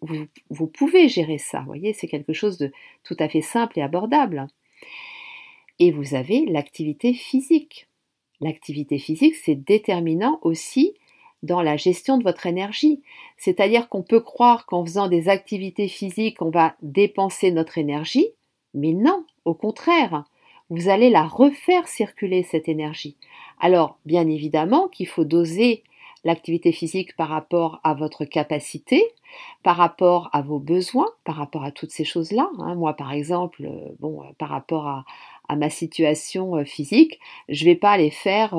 vous, 0.49 0.67
pouvez 0.67 1.09
gérer 1.09 1.37
ça. 1.37 1.59
Vous 1.59 1.65
voyez, 1.65 1.91
c'est 1.91 2.07
quelque 2.07 2.33
chose 2.33 2.57
de 2.57 2.71
tout 3.03 3.17
à 3.19 3.27
fait 3.27 3.41
simple 3.41 3.79
et 3.79 3.81
abordable. 3.81 4.47
Et 5.79 5.91
vous 5.91 6.15
avez 6.15 6.45
l'activité 6.45 7.13
physique. 7.13 7.87
L'activité 8.39 8.97
physique, 8.97 9.35
c'est 9.35 9.55
déterminant 9.55 10.39
aussi 10.41 10.93
dans 11.45 11.61
la 11.61 11.77
gestion 11.77 12.17
de 12.17 12.23
votre 12.23 12.45
énergie. 12.45 13.01
C'est-à-dire 13.37 13.87
qu'on 13.87 14.03
peut 14.03 14.19
croire 14.19 14.65
qu'en 14.65 14.83
faisant 14.83 15.07
des 15.07 15.29
activités 15.29 15.87
physiques, 15.87 16.41
on 16.41 16.49
va 16.49 16.75
dépenser 16.81 17.51
notre 17.51 17.77
énergie, 17.77 18.27
mais 18.73 18.91
non, 18.91 19.23
au 19.45 19.53
contraire, 19.53 20.25
vous 20.69 20.89
allez 20.89 21.09
la 21.09 21.23
refaire 21.23 21.87
circuler, 21.87 22.43
cette 22.43 22.67
énergie. 22.67 23.15
Alors, 23.59 23.97
bien 24.05 24.27
évidemment 24.27 24.87
qu'il 24.87 25.07
faut 25.07 25.23
doser 25.23 25.83
l'activité 26.23 26.71
physique 26.71 27.15
par 27.15 27.29
rapport 27.29 27.79
à 27.83 27.93
votre 27.93 28.25
capacité, 28.25 29.03
par 29.61 29.77
rapport 29.77 30.29
à 30.33 30.41
vos 30.41 30.59
besoins, 30.59 31.09
par 31.23 31.35
rapport 31.35 31.63
à 31.63 31.71
toutes 31.71 31.91
ces 31.91 32.03
choses-là. 32.03 32.49
Hein. 32.57 32.73
Moi, 32.75 32.93
par 32.95 33.13
exemple, 33.13 33.63
euh, 33.63 33.95
bon, 33.99 34.21
euh, 34.21 34.25
par 34.39 34.49
rapport 34.49 34.87
à, 34.87 35.05
à 35.49 35.55
ma 35.55 35.69
situation 35.69 36.63
physique, 36.65 37.19
je 37.49 37.65
vais 37.65 37.75
pas 37.75 37.91
aller 37.91 38.09
faire 38.09 38.55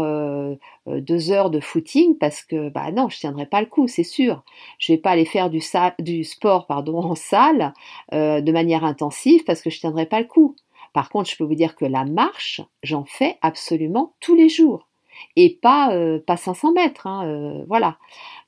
deux 0.87 1.31
heures 1.31 1.51
de 1.51 1.61
footing 1.61 2.17
parce 2.19 2.43
que 2.43 2.69
bah 2.69 2.93
non, 2.93 3.09
je 3.09 3.19
tiendrai 3.19 3.47
pas 3.47 3.61
le 3.61 3.67
coup, 3.67 3.89
c'est 3.89 4.05
sûr. 4.05 4.43
Je 4.79 4.93
vais 4.93 4.99
pas 4.99 5.11
aller 5.11 5.25
faire 5.25 5.51
du, 5.51 5.61
du 5.99 6.25
sport 6.25 6.67
pardon 6.67 6.99
en 6.99 7.15
salle 7.15 7.73
de 8.13 8.53
manière 8.53 8.85
intensive 8.85 9.45
parce 9.45 9.63
que 9.63 9.71
je 9.71 9.81
tiendrai 9.81 10.07
pas 10.07 10.21
le 10.21 10.27
coup. 10.27 10.57
Par 10.93 11.11
contre, 11.11 11.29
je 11.31 11.37
peux 11.37 11.45
vous 11.45 11.55
dire 11.55 11.77
que 11.77 11.85
la 11.85 12.05
marche, 12.05 12.63
j'en 12.83 13.05
fais 13.05 13.37
absolument 13.43 14.15
tous 14.21 14.35
les 14.35 14.49
jours 14.49 14.89
et 15.35 15.59
pas 15.61 15.91
pas 16.27 16.37
500 16.37 16.73
mètres, 16.73 17.07
hein, 17.07 17.65
voilà. 17.69 17.99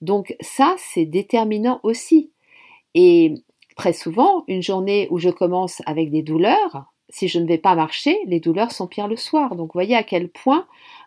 Donc 0.00 0.34
ça, 0.40 0.74
c'est 0.78 1.06
déterminant 1.06 1.80
aussi. 1.82 2.30
Et 2.94 3.34
très 3.76 3.92
souvent, 3.92 4.44
une 4.48 4.62
journée 4.62 5.08
où 5.10 5.18
je 5.18 5.30
commence 5.30 5.82
avec 5.86 6.10
des 6.10 6.22
douleurs, 6.22 6.92
si 7.08 7.28
je 7.28 7.38
ne 7.38 7.46
vais 7.46 7.58
pas 7.58 7.74
marcher, 7.74 8.18
les 8.26 8.40
douleurs 8.40 8.72
sont 8.72 8.86
pires 8.86 9.08
le 9.08 9.16
soir. 9.16 9.56
Donc, 9.56 9.68
vous 9.68 9.78
voyez 9.78 9.96
à 9.96 10.02
quel 10.02 10.28
point 10.28 10.66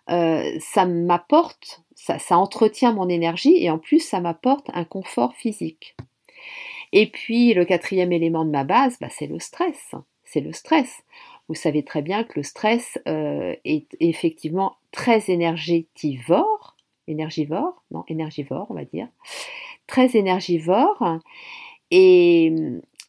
euh, 0.10 0.58
ça 0.60 0.86
m'apporte, 0.86 1.84
ça, 1.96 2.38
entretient 2.38 2.94
mon 2.94 3.08
énergie 3.08 3.56
et 3.58 3.70
en 3.70 3.78
plus, 3.78 4.00
ça 4.00 4.20
m'apporte 4.20 4.70
un 4.74 4.84
confort 4.84 5.34
physique. 5.36 5.96
Et 6.92 7.08
puis, 7.08 7.54
le 7.54 7.66
quatrième 7.66 8.12
élément 8.12 8.44
de 8.44 8.50
ma 8.50 8.64
base, 8.64 8.98
bah, 9.00 9.10
c'est 9.10 9.28
le 9.28 9.40
stress. 9.40 9.96
C'est 10.24 10.42
le 10.42 10.54
stress. 10.54 11.04
Vous 11.48 11.56
savez 11.56 11.84
très 11.84 12.02
bien 12.02 12.24
que 12.24 12.34
le 12.40 12.44
stress 12.44 12.98
euh, 13.08 13.56
est 13.66 13.88
effectivement 14.00 14.78
très 14.92 15.30
énergivore, 15.30 16.76
énergivore, 17.08 17.84
non, 17.92 18.04
énergivore, 18.08 18.68
on 18.70 18.74
va 18.74 18.86
dire, 18.86 19.08
très 19.88 20.16
énergivore. 20.16 21.20
Et, 21.92 22.54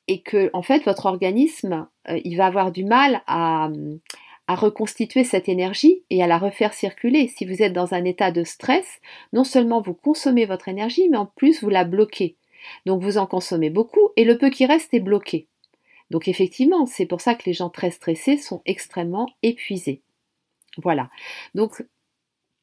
et 0.08 0.22
que 0.22 0.50
en 0.52 0.62
fait 0.62 0.84
votre 0.84 1.06
organisme 1.06 1.86
euh, 2.08 2.20
il 2.24 2.36
va 2.36 2.46
avoir 2.46 2.72
du 2.72 2.84
mal 2.84 3.22
à, 3.26 3.70
reconstituer 4.48 5.24
cette 5.24 5.48
énergie 5.48 6.02
et 6.10 6.22
à 6.22 6.26
la 6.26 6.36
refaire 6.36 6.74
circuler. 6.74 7.26
Si 7.26 7.46
vous 7.46 7.62
êtes 7.62 7.72
dans 7.72 7.94
un 7.94 8.04
état 8.04 8.30
de 8.30 8.44
stress, 8.44 9.00
non 9.32 9.44
seulement 9.44 9.80
vous 9.80 9.94
consommez 9.94 10.44
votre 10.44 10.68
énergie, 10.68 11.08
mais 11.08 11.16
en 11.16 11.24
plus 11.24 11.62
vous 11.62 11.70
la 11.70 11.84
bloquez. 11.84 12.36
Donc 12.84 13.02
vous 13.02 13.16
en 13.16 13.26
consommez 13.26 13.70
beaucoup 13.70 14.10
et 14.16 14.24
le 14.24 14.36
peu 14.36 14.50
qui 14.50 14.66
reste 14.66 14.92
est 14.92 15.00
bloqué. 15.00 15.48
Donc 16.10 16.28
effectivement, 16.28 16.84
c'est 16.84 17.06
pour 17.06 17.22
ça 17.22 17.34
que 17.34 17.44
les 17.46 17.54
gens 17.54 17.70
très 17.70 17.90
stressés 17.90 18.36
sont 18.36 18.60
extrêmement 18.66 19.26
épuisés. 19.42 20.02
Voilà. 20.76 21.08
Donc 21.54 21.82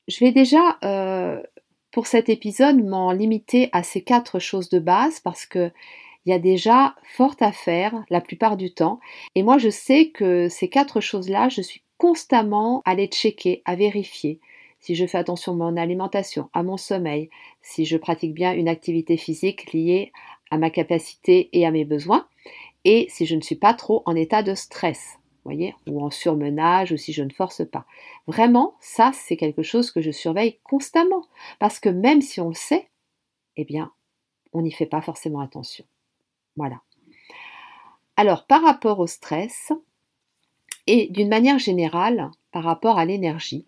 je 0.08 0.24
vais 0.24 0.32
déjà 0.32 0.78
euh, 0.84 1.42
pour 1.92 2.06
cet 2.06 2.30
épisode 2.30 2.84
m'en 2.84 3.12
limiter 3.12 3.70
à 3.72 3.82
ces 3.82 4.04
quatre 4.04 4.38
choses 4.38 4.70
de 4.70 4.80
base 4.80 5.20
parce 5.20 5.48
que 5.48 5.72
il 6.26 6.32
y 6.32 6.34
a 6.34 6.40
déjà 6.40 6.96
fort 7.04 7.36
à 7.40 7.52
faire 7.52 8.04
la 8.10 8.22
plupart 8.22 8.58
du 8.58 8.74
temps. 8.74 9.00
Et 9.36 9.44
moi, 9.44 9.58
je 9.58 9.70
sais 9.70 10.10
que 10.10 10.50
ces 10.50 10.70
quatre 10.70 11.02
choses-là, 11.02 11.50
je 11.50 11.62
suis 11.62 11.82
constamment 11.98 12.82
à 12.86 12.96
les 12.96 13.08
checker, 13.08 13.62
à 13.66 13.76
vérifier. 13.76 14.40
Si 14.80 14.96
je 14.96 15.06
fais 15.06 15.18
attention 15.18 15.54
à 15.54 15.56
mon 15.56 15.78
alimentation, 15.78 16.50
à 16.54 16.64
mon 16.64 16.78
sommeil, 16.78 17.30
si 17.62 17.86
je 17.86 17.98
pratique 17.98 18.34
bien 18.34 18.54
une 18.54 18.70
activité 18.70 19.18
physique 19.18 19.74
liée 19.74 20.12
à 20.52 20.58
ma 20.58 20.70
capacité 20.70 21.50
et 21.52 21.66
à 21.66 21.72
mes 21.72 21.86
besoins, 21.86 22.28
et 22.86 23.08
si 23.10 23.26
je 23.26 23.36
ne 23.36 23.42
suis 23.42 23.56
pas 23.56 23.74
trop 23.74 24.04
en 24.06 24.16
état 24.16 24.42
de 24.42 24.56
stress, 24.56 25.20
voyez, 25.44 25.76
ou 25.88 26.04
en 26.04 26.10
surmenage, 26.10 26.92
ou 26.92 26.98
si 26.98 27.12
je 27.12 27.24
ne 27.24 27.34
force 27.34 27.68
pas. 27.70 27.86
Vraiment, 28.28 28.76
ça, 28.80 29.12
c'est 29.14 29.38
quelque 29.38 29.64
chose 29.64 29.92
que 29.92 30.02
je 30.02 30.12
surveille 30.12 30.60
constamment, 30.64 31.26
parce 31.60 31.80
que 31.80 31.90
même 31.90 32.22
si 32.22 32.40
on 32.40 32.50
le 32.50 32.56
sait, 32.56 32.88
eh 33.58 33.66
bien, 33.66 33.92
on 34.54 34.62
n'y 34.62 34.72
fait 34.72 34.86
pas 34.86 35.02
forcément 35.02 35.42
attention. 35.42 35.86
Voilà. 36.60 36.82
Alors, 38.18 38.46
par 38.46 38.62
rapport 38.62 39.00
au 39.00 39.08
stress, 39.08 39.72
et 40.88 41.08
d'une 41.08 41.30
manière 41.30 41.58
générale, 41.58 42.32
par 42.52 42.66
rapport 42.66 43.00
à 43.00 43.06
l'énergie, 43.06 43.66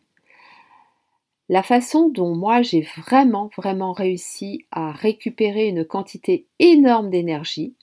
la 1.48 1.64
façon 1.64 2.10
dont 2.10 2.36
moi 2.36 2.62
j'ai 2.62 2.82
vraiment, 2.82 3.50
vraiment 3.56 3.94
réussi 3.94 4.66
à 4.72 4.92
récupérer 4.92 5.70
une 5.70 5.86
quantité 5.86 6.48
énorme 6.60 7.10
d'énergie, 7.10 7.76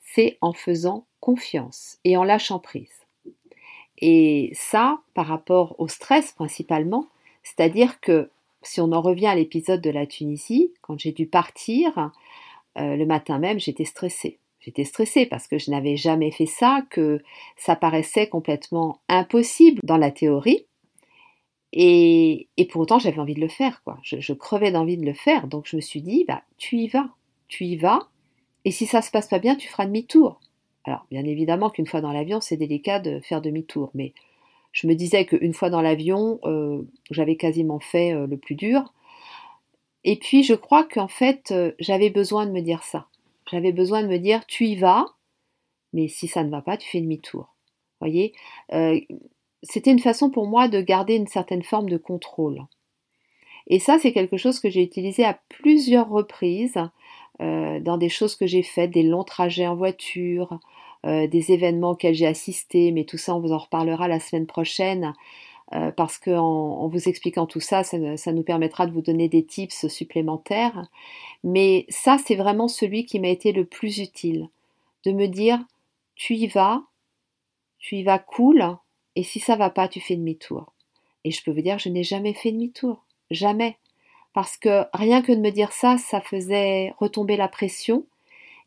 c'est 0.00 0.38
en 0.40 0.54
faisant 0.54 1.04
confiance 1.20 1.98
et 2.04 2.16
en 2.16 2.24
lâchant 2.24 2.58
prise. 2.58 3.06
Et 3.98 4.50
ça, 4.54 5.00
par 5.12 5.26
rapport 5.26 5.74
au 5.78 5.88
stress 5.88 6.32
principalement, 6.32 7.06
c'est-à-dire 7.42 8.00
que 8.00 8.30
si 8.62 8.80
on 8.80 8.92
en 8.92 9.02
revient 9.02 9.26
à 9.26 9.34
l'épisode 9.34 9.82
de 9.82 9.90
la 9.90 10.06
Tunisie, 10.06 10.72
quand 10.80 10.98
j'ai 10.98 11.12
dû 11.12 11.26
partir, 11.26 12.10
euh, 12.78 12.96
le 12.96 13.06
matin 13.06 13.38
même, 13.38 13.60
j'étais 13.60 13.84
stressée. 13.84 14.38
j'étais 14.60 14.84
stressée 14.84 15.26
parce 15.26 15.46
que 15.46 15.58
je 15.58 15.70
n'avais 15.70 15.96
jamais 15.96 16.30
fait 16.30 16.46
ça, 16.46 16.82
que 16.90 17.22
ça 17.56 17.76
paraissait 17.76 18.28
complètement 18.28 19.00
impossible 19.08 19.80
dans 19.84 19.96
la 19.96 20.10
théorie. 20.10 20.66
Et, 21.72 22.48
et 22.56 22.66
pour 22.66 22.80
autant, 22.80 22.98
j'avais 22.98 23.18
envie 23.18 23.34
de 23.34 23.40
le 23.40 23.48
faire, 23.48 23.82
je 24.02 24.32
crevais 24.32 24.72
d'envie 24.72 24.96
de 24.96 25.04
le 25.04 25.12
faire. 25.12 25.46
Donc 25.48 25.66
je 25.66 25.76
me 25.76 25.80
suis 25.80 26.00
dit, 26.00 26.24
bah, 26.26 26.42
tu 26.56 26.76
y 26.76 26.88
vas, 26.88 27.10
tu 27.46 27.64
y 27.64 27.76
vas. 27.76 28.08
Et 28.64 28.70
si 28.70 28.86
ça 28.86 29.02
se 29.02 29.10
passe 29.10 29.28
pas 29.28 29.38
bien, 29.38 29.54
tu 29.54 29.68
feras 29.68 29.86
demi-tour. 29.86 30.40
Alors, 30.84 31.06
bien 31.10 31.24
évidemment 31.24 31.68
qu'une 31.68 31.86
fois 31.86 32.00
dans 32.00 32.12
l'avion, 32.12 32.40
c'est 32.40 32.56
délicat 32.56 32.98
de 32.98 33.20
faire 33.20 33.42
demi-tour, 33.42 33.90
mais 33.94 34.14
je 34.72 34.86
me 34.86 34.94
disais 34.94 35.26
qu'une 35.26 35.52
fois 35.52 35.70
dans 35.70 35.82
l'avion, 35.82 36.38
euh, 36.44 36.82
j'avais 37.10 37.36
quasiment 37.36 37.78
fait 37.78 38.12
euh, 38.14 38.26
le 38.26 38.36
plus 38.36 38.54
dur. 38.54 38.92
Et 40.08 40.16
puis, 40.16 40.42
je 40.42 40.54
crois 40.54 40.84
qu'en 40.84 41.06
fait, 41.06 41.50
euh, 41.50 41.72
j'avais 41.78 42.08
besoin 42.08 42.46
de 42.46 42.50
me 42.50 42.62
dire 42.62 42.82
ça. 42.82 43.08
J'avais 43.50 43.72
besoin 43.72 44.02
de 44.02 44.08
me 44.08 44.18
dire, 44.18 44.46
tu 44.46 44.64
y 44.64 44.74
vas, 44.74 45.04
mais 45.92 46.08
si 46.08 46.28
ça 46.28 46.44
ne 46.44 46.50
va 46.50 46.62
pas, 46.62 46.78
tu 46.78 46.88
fais 46.88 47.02
demi-tour. 47.02 47.54
voyez? 48.00 48.32
C'était 49.62 49.90
une 49.90 49.98
façon 49.98 50.30
pour 50.30 50.46
moi 50.46 50.68
de 50.68 50.80
garder 50.80 51.14
une 51.14 51.26
certaine 51.26 51.62
forme 51.62 51.90
de 51.90 51.98
contrôle. 51.98 52.62
Et 53.66 53.78
ça, 53.78 53.98
c'est 53.98 54.12
quelque 54.12 54.38
chose 54.38 54.60
que 54.60 54.70
j'ai 54.70 54.82
utilisé 54.82 55.24
à 55.24 55.38
plusieurs 55.48 56.08
reprises 56.08 56.78
dans 57.38 57.96
des 57.98 58.08
choses 58.08 58.36
que 58.36 58.46
j'ai 58.46 58.62
faites, 58.62 58.90
des 58.90 59.02
longs 59.02 59.24
trajets 59.24 59.66
en 59.66 59.76
voiture, 59.76 60.58
euh, 61.06 61.28
des 61.28 61.52
événements 61.52 61.90
auxquels 61.90 62.14
j'ai 62.14 62.26
assisté, 62.26 62.90
mais 62.90 63.04
tout 63.04 63.18
ça, 63.18 63.34
on 63.34 63.40
vous 63.40 63.52
en 63.52 63.58
reparlera 63.58 64.08
la 64.08 64.18
semaine 64.18 64.46
prochaine. 64.46 65.14
Euh, 65.74 65.90
parce 65.90 66.18
qu'en 66.18 66.38
en, 66.38 66.88
vous 66.88 67.08
expliquant 67.08 67.46
tout 67.46 67.60
ça, 67.60 67.82
ça, 67.84 68.32
nous 68.32 68.42
permettra 68.42 68.86
de 68.86 68.92
vous 68.92 69.02
donner 69.02 69.28
des 69.28 69.44
tips 69.44 69.88
supplémentaires. 69.88 70.88
Mais 71.44 71.84
ça, 71.90 72.16
c'est 72.24 72.36
vraiment 72.36 72.68
celui 72.68 73.04
qui 73.04 73.20
m'a 73.20 73.28
été 73.28 73.52
le 73.52 73.64
plus 73.64 73.98
utile. 73.98 74.48
De 75.04 75.12
me 75.12 75.26
dire, 75.26 75.58
tu 76.14 76.34
y 76.34 76.46
vas, 76.46 76.82
tu 77.78 77.96
y 77.96 78.02
vas 78.02 78.18
cool, 78.18 78.76
et 79.14 79.22
si 79.22 79.40
ça 79.40 79.56
va 79.56 79.68
pas, 79.70 79.88
tu 79.88 80.00
fais 80.00 80.16
demi-tour. 80.16 80.72
Et 81.24 81.30
je 81.30 81.42
peux 81.42 81.50
vous 81.50 81.60
dire, 81.60 81.78
je 81.78 81.88
n'ai 81.88 82.02
jamais 82.02 82.34
fait 82.34 82.52
demi-tour. 82.52 83.04
Jamais. 83.30 83.76
Parce 84.32 84.56
que 84.56 84.84
rien 84.94 85.22
que 85.22 85.32
de 85.32 85.40
me 85.40 85.50
dire 85.50 85.72
ça, 85.72 85.98
ça 85.98 86.20
faisait 86.20 86.94
retomber 86.98 87.36
la 87.36 87.48
pression 87.48 88.06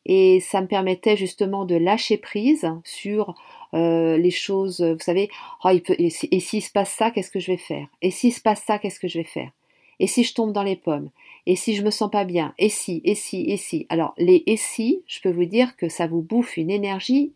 et 0.05 0.39
ça 0.39 0.61
me 0.61 0.67
permettait 0.67 1.17
justement 1.17 1.65
de 1.65 1.75
lâcher 1.75 2.17
prise 2.17 2.67
sur 2.83 3.35
euh, 3.73 4.17
les 4.17 4.31
choses, 4.31 4.81
vous 4.81 4.99
savez, 4.99 5.29
peut, 5.63 5.95
et 5.97 6.09
s'il 6.09 6.63
se 6.63 6.71
passe 6.71 6.91
ça, 6.91 7.11
qu'est-ce 7.11 7.31
que 7.31 7.39
je 7.39 7.51
vais 7.51 7.57
faire? 7.57 7.87
Et 8.01 8.11
s'il 8.11 8.33
se 8.33 8.41
passe 8.41 8.63
ça, 8.63 8.79
qu'est-ce 8.79 8.99
que 8.99 9.07
je 9.07 9.19
vais 9.19 9.23
faire? 9.25 9.51
Et 9.99 10.07
si 10.07 10.23
je 10.23 10.33
tombe 10.33 10.51
dans 10.51 10.63
les 10.63 10.75
pommes? 10.75 11.11
Et 11.45 11.55
si 11.55 11.75
je 11.75 11.83
me 11.83 11.91
sens 11.91 12.09
pas 12.09 12.23
bien? 12.23 12.53
Et 12.57 12.69
si, 12.69 13.01
et 13.03 13.15
si, 13.15 13.43
et 13.49 13.57
si? 13.57 13.85
Alors 13.89 14.13
les 14.17 14.43
et 14.47 14.57
si, 14.57 15.03
je 15.07 15.21
peux 15.21 15.31
vous 15.31 15.45
dire 15.45 15.75
que 15.77 15.89
ça 15.89 16.07
vous 16.07 16.21
bouffe 16.21 16.57
une 16.57 16.71
énergie 16.71 17.33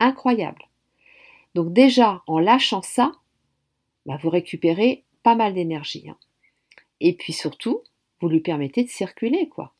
incroyable. 0.00 0.68
Donc 1.54 1.72
déjà, 1.72 2.22
en 2.26 2.38
lâchant 2.38 2.82
ça, 2.82 3.12
bah, 4.06 4.18
vous 4.22 4.30
récupérez 4.30 5.04
pas 5.22 5.34
mal 5.34 5.54
d'énergie. 5.54 6.08
Hein. 6.08 6.16
Et 7.00 7.14
puis 7.14 7.32
surtout, 7.32 7.82
vous 8.20 8.28
lui 8.28 8.40
permettez 8.40 8.84
de 8.84 8.90
circuler, 8.90 9.48
quoi. 9.48 9.72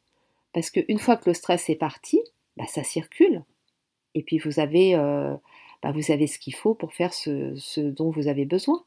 Parce 0.54 0.70
qu'une 0.70 0.98
fois 0.98 1.16
que 1.16 1.28
le 1.28 1.34
stress 1.34 1.68
est 1.68 1.76
parti, 1.76 2.20
bah, 2.56 2.64
ça 2.66 2.82
circule. 2.82 3.44
Et 4.14 4.22
puis 4.22 4.38
vous 4.38 4.60
avez, 4.60 4.94
euh, 4.94 5.34
bah, 5.82 5.92
vous 5.92 6.10
avez 6.10 6.26
ce 6.26 6.38
qu'il 6.38 6.54
faut 6.54 6.74
pour 6.74 6.94
faire 6.94 7.12
ce, 7.12 7.54
ce, 7.56 7.80
dont 7.80 8.10
vous 8.10 8.28
avez 8.28 8.46
besoin. 8.46 8.84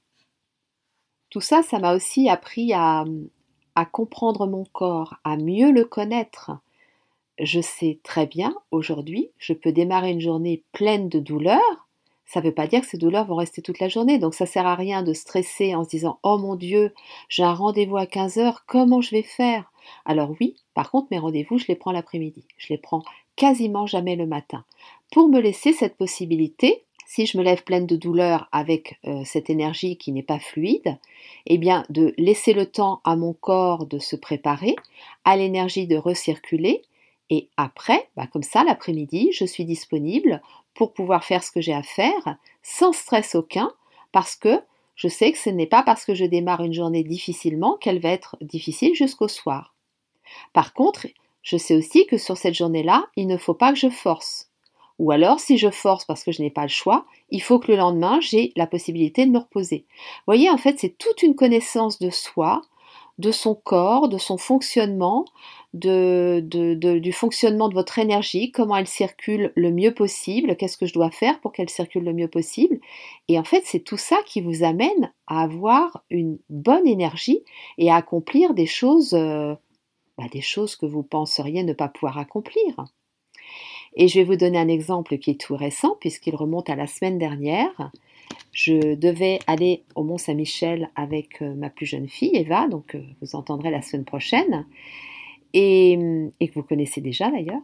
Tout 1.29 1.41
ça, 1.41 1.61
ça 1.61 1.79
m'a 1.79 1.93
aussi 1.93 2.29
appris 2.29 2.73
à, 2.73 3.03
à 3.75 3.85
comprendre 3.85 4.47
mon 4.47 4.63
corps, 4.63 5.17
à 5.25 5.35
mieux 5.35 5.71
le 5.71 5.83
connaître. 5.83 6.51
Je 7.37 7.59
sais 7.59 7.99
très 8.01 8.25
bien, 8.25 8.55
aujourd'hui, 8.71 9.29
je 9.37 9.53
peux 9.53 9.73
démarrer 9.73 10.11
une 10.11 10.21
journée 10.21 10.63
pleine 10.71 11.09
de 11.09 11.19
douleurs 11.19 11.87
ça 12.27 12.41
ne 12.41 12.45
veut 12.45 12.53
pas 12.53 12.67
dire 12.67 12.81
que 12.81 12.87
ces 12.87 12.97
douleurs 12.97 13.25
vont 13.25 13.35
rester 13.35 13.61
toute 13.61 13.79
la 13.79 13.87
journée. 13.87 14.19
Donc 14.19 14.35
ça 14.35 14.43
ne 14.43 14.49
sert 14.49 14.67
à 14.67 14.75
rien 14.75 15.01
de 15.01 15.13
stresser 15.13 15.73
en 15.73 15.83
se 15.83 15.89
disant 15.89 16.19
Oh 16.23 16.37
mon 16.37 16.55
Dieu, 16.55 16.93
j'ai 17.29 17.43
un 17.43 17.53
rendez-vous 17.53 17.97
à 17.97 18.05
15 18.05 18.37
heures, 18.37 18.65
comment 18.67 19.01
je 19.01 19.11
vais 19.11 19.23
faire? 19.23 19.71
Alors 20.05 20.33
oui, 20.39 20.55
par 20.73 20.91
contre, 20.91 21.07
mes 21.11 21.19
rendez-vous, 21.19 21.57
je 21.57 21.65
les 21.67 21.75
prends 21.75 21.91
l'après-midi. 21.91 22.45
Je 22.57 22.73
les 22.73 22.77
prends 22.77 23.03
quasiment 23.35 23.85
jamais 23.85 24.15
le 24.15 24.25
matin. 24.25 24.63
Pour 25.11 25.29
me 25.29 25.39
laisser 25.39 25.73
cette 25.73 25.95
possibilité, 25.95 26.83
si 27.05 27.25
je 27.25 27.37
me 27.37 27.43
lève 27.43 27.63
pleine 27.63 27.87
de 27.87 27.95
douleur 27.95 28.49
avec 28.51 28.99
euh, 29.05 29.21
cette 29.23 29.49
énergie 29.49 29.97
qui 29.97 30.11
n'est 30.11 30.23
pas 30.23 30.39
fluide, 30.39 30.97
eh 31.45 31.57
bien 31.57 31.85
de 31.89 32.13
laisser 32.17 32.53
le 32.53 32.65
temps 32.65 32.99
à 33.05 33.15
mon 33.15 33.33
corps 33.33 33.85
de 33.85 33.97
se 33.97 34.17
préparer, 34.17 34.75
à 35.23 35.37
l'énergie 35.37 35.87
de 35.87 35.95
recirculer, 35.95 36.83
et 37.29 37.49
après, 37.57 38.09
bah 38.15 38.27
comme 38.27 38.43
ça, 38.43 38.63
l'après-midi, 38.63 39.31
je 39.33 39.45
suis 39.45 39.65
disponible 39.65 40.41
pour 40.73 40.93
pouvoir 40.93 41.23
faire 41.23 41.43
ce 41.43 41.51
que 41.51 41.61
j'ai 41.61 41.73
à 41.73 41.83
faire 41.83 42.37
sans 42.61 42.93
stress 42.93 43.35
aucun 43.35 43.71
parce 44.11 44.35
que 44.35 44.61
je 44.95 45.07
sais 45.07 45.31
que 45.31 45.37
ce 45.37 45.49
n'est 45.49 45.67
pas 45.67 45.83
parce 45.83 46.05
que 46.05 46.15
je 46.15 46.25
démarre 46.25 46.63
une 46.63 46.73
journée 46.73 47.03
difficilement 47.03 47.77
qu'elle 47.77 47.99
va 47.99 48.09
être 48.09 48.35
difficile 48.41 48.95
jusqu'au 48.95 49.27
soir. 49.27 49.73
Par 50.53 50.73
contre, 50.73 51.07
je 51.41 51.57
sais 51.57 51.75
aussi 51.75 52.05
que 52.05 52.17
sur 52.17 52.37
cette 52.37 52.55
journée-là, 52.55 53.05
il 53.15 53.27
ne 53.27 53.37
faut 53.37 53.53
pas 53.53 53.71
que 53.71 53.79
je 53.79 53.89
force. 53.89 54.49
Ou 54.99 55.11
alors, 55.11 55.39
si 55.39 55.57
je 55.57 55.69
force 55.69 56.05
parce 56.05 56.23
que 56.23 56.31
je 56.31 56.41
n'ai 56.41 56.49
pas 56.49 56.63
le 56.63 56.69
choix, 56.69 57.05
il 57.29 57.41
faut 57.41 57.59
que 57.59 57.71
le 57.71 57.77
lendemain, 57.77 58.19
j'ai 58.19 58.51
la 58.55 58.67
possibilité 58.67 59.25
de 59.25 59.31
me 59.31 59.39
reposer. 59.39 59.85
Vous 59.89 60.23
voyez, 60.33 60.49
en 60.49 60.57
fait, 60.57 60.79
c'est 60.79 60.97
toute 60.97 61.21
une 61.21 61.35
connaissance 61.35 61.99
de 61.99 62.09
soi, 62.09 62.63
de 63.19 63.31
son 63.31 63.55
corps, 63.55 64.09
de 64.09 64.17
son 64.17 64.37
fonctionnement, 64.37 65.25
de, 65.73 66.39
du 66.99 67.13
fonctionnement 67.13 67.69
de 67.69 67.73
votre 67.73 67.99
énergie, 67.99 68.51
comment 68.51 68.75
elle 68.75 68.87
circule 68.87 69.51
le 69.55 69.71
mieux 69.71 69.93
possible, 69.93 70.55
qu'est-ce 70.55 70.77
que 70.77 70.85
je 70.85 70.93
dois 70.93 71.11
faire 71.11 71.39
pour 71.39 71.51
qu'elle 71.51 71.69
circule 71.69 72.03
le 72.03 72.13
mieux 72.13 72.27
possible. 72.27 72.79
Et 73.27 73.37
en 73.39 73.43
fait, 73.43 73.63
c'est 73.65 73.79
tout 73.79 73.97
ça 73.97 74.17
qui 74.25 74.41
vous 74.41 74.63
amène 74.63 75.11
à 75.27 75.41
avoir 75.43 76.03
une 76.09 76.37
bonne 76.49 76.87
énergie 76.87 77.43
et 77.77 77.91
à 77.91 77.95
accomplir 77.95 78.53
des 78.53 78.65
choses, 78.65 79.13
euh, 79.13 79.55
des 80.25 80.41
choses 80.41 80.75
que 80.75 80.85
vous 80.85 81.03
penseriez 81.03 81.63
ne 81.63 81.73
pas 81.73 81.87
pouvoir 81.87 82.17
accomplir. 82.17 82.85
Et 83.95 84.07
je 84.07 84.19
vais 84.19 84.25
vous 84.25 84.35
donner 84.35 84.57
un 84.59 84.67
exemple 84.67 85.17
qui 85.17 85.31
est 85.31 85.41
tout 85.41 85.55
récent 85.55 85.97
puisqu'il 85.99 86.35
remonte 86.35 86.69
à 86.69 86.75
la 86.75 86.87
semaine 86.87 87.17
dernière. 87.17 87.91
Je 88.51 88.95
devais 88.95 89.39
aller 89.47 89.83
au 89.95 90.03
Mont 90.03 90.17
Saint-Michel 90.17 90.89
avec 90.95 91.41
euh, 91.41 91.53
ma 91.55 91.69
plus 91.69 91.85
jeune 91.85 92.07
fille, 92.07 92.35
Eva, 92.35 92.67
donc 92.67 92.95
euh, 92.95 93.01
vous 93.21 93.35
entendrez 93.35 93.71
la 93.71 93.81
semaine 93.81 94.05
prochaine, 94.05 94.65
et, 95.53 95.97
que 96.39 96.53
vous 96.53 96.63
connaissez 96.63 97.01
déjà 97.01 97.31
d'ailleurs. 97.31 97.61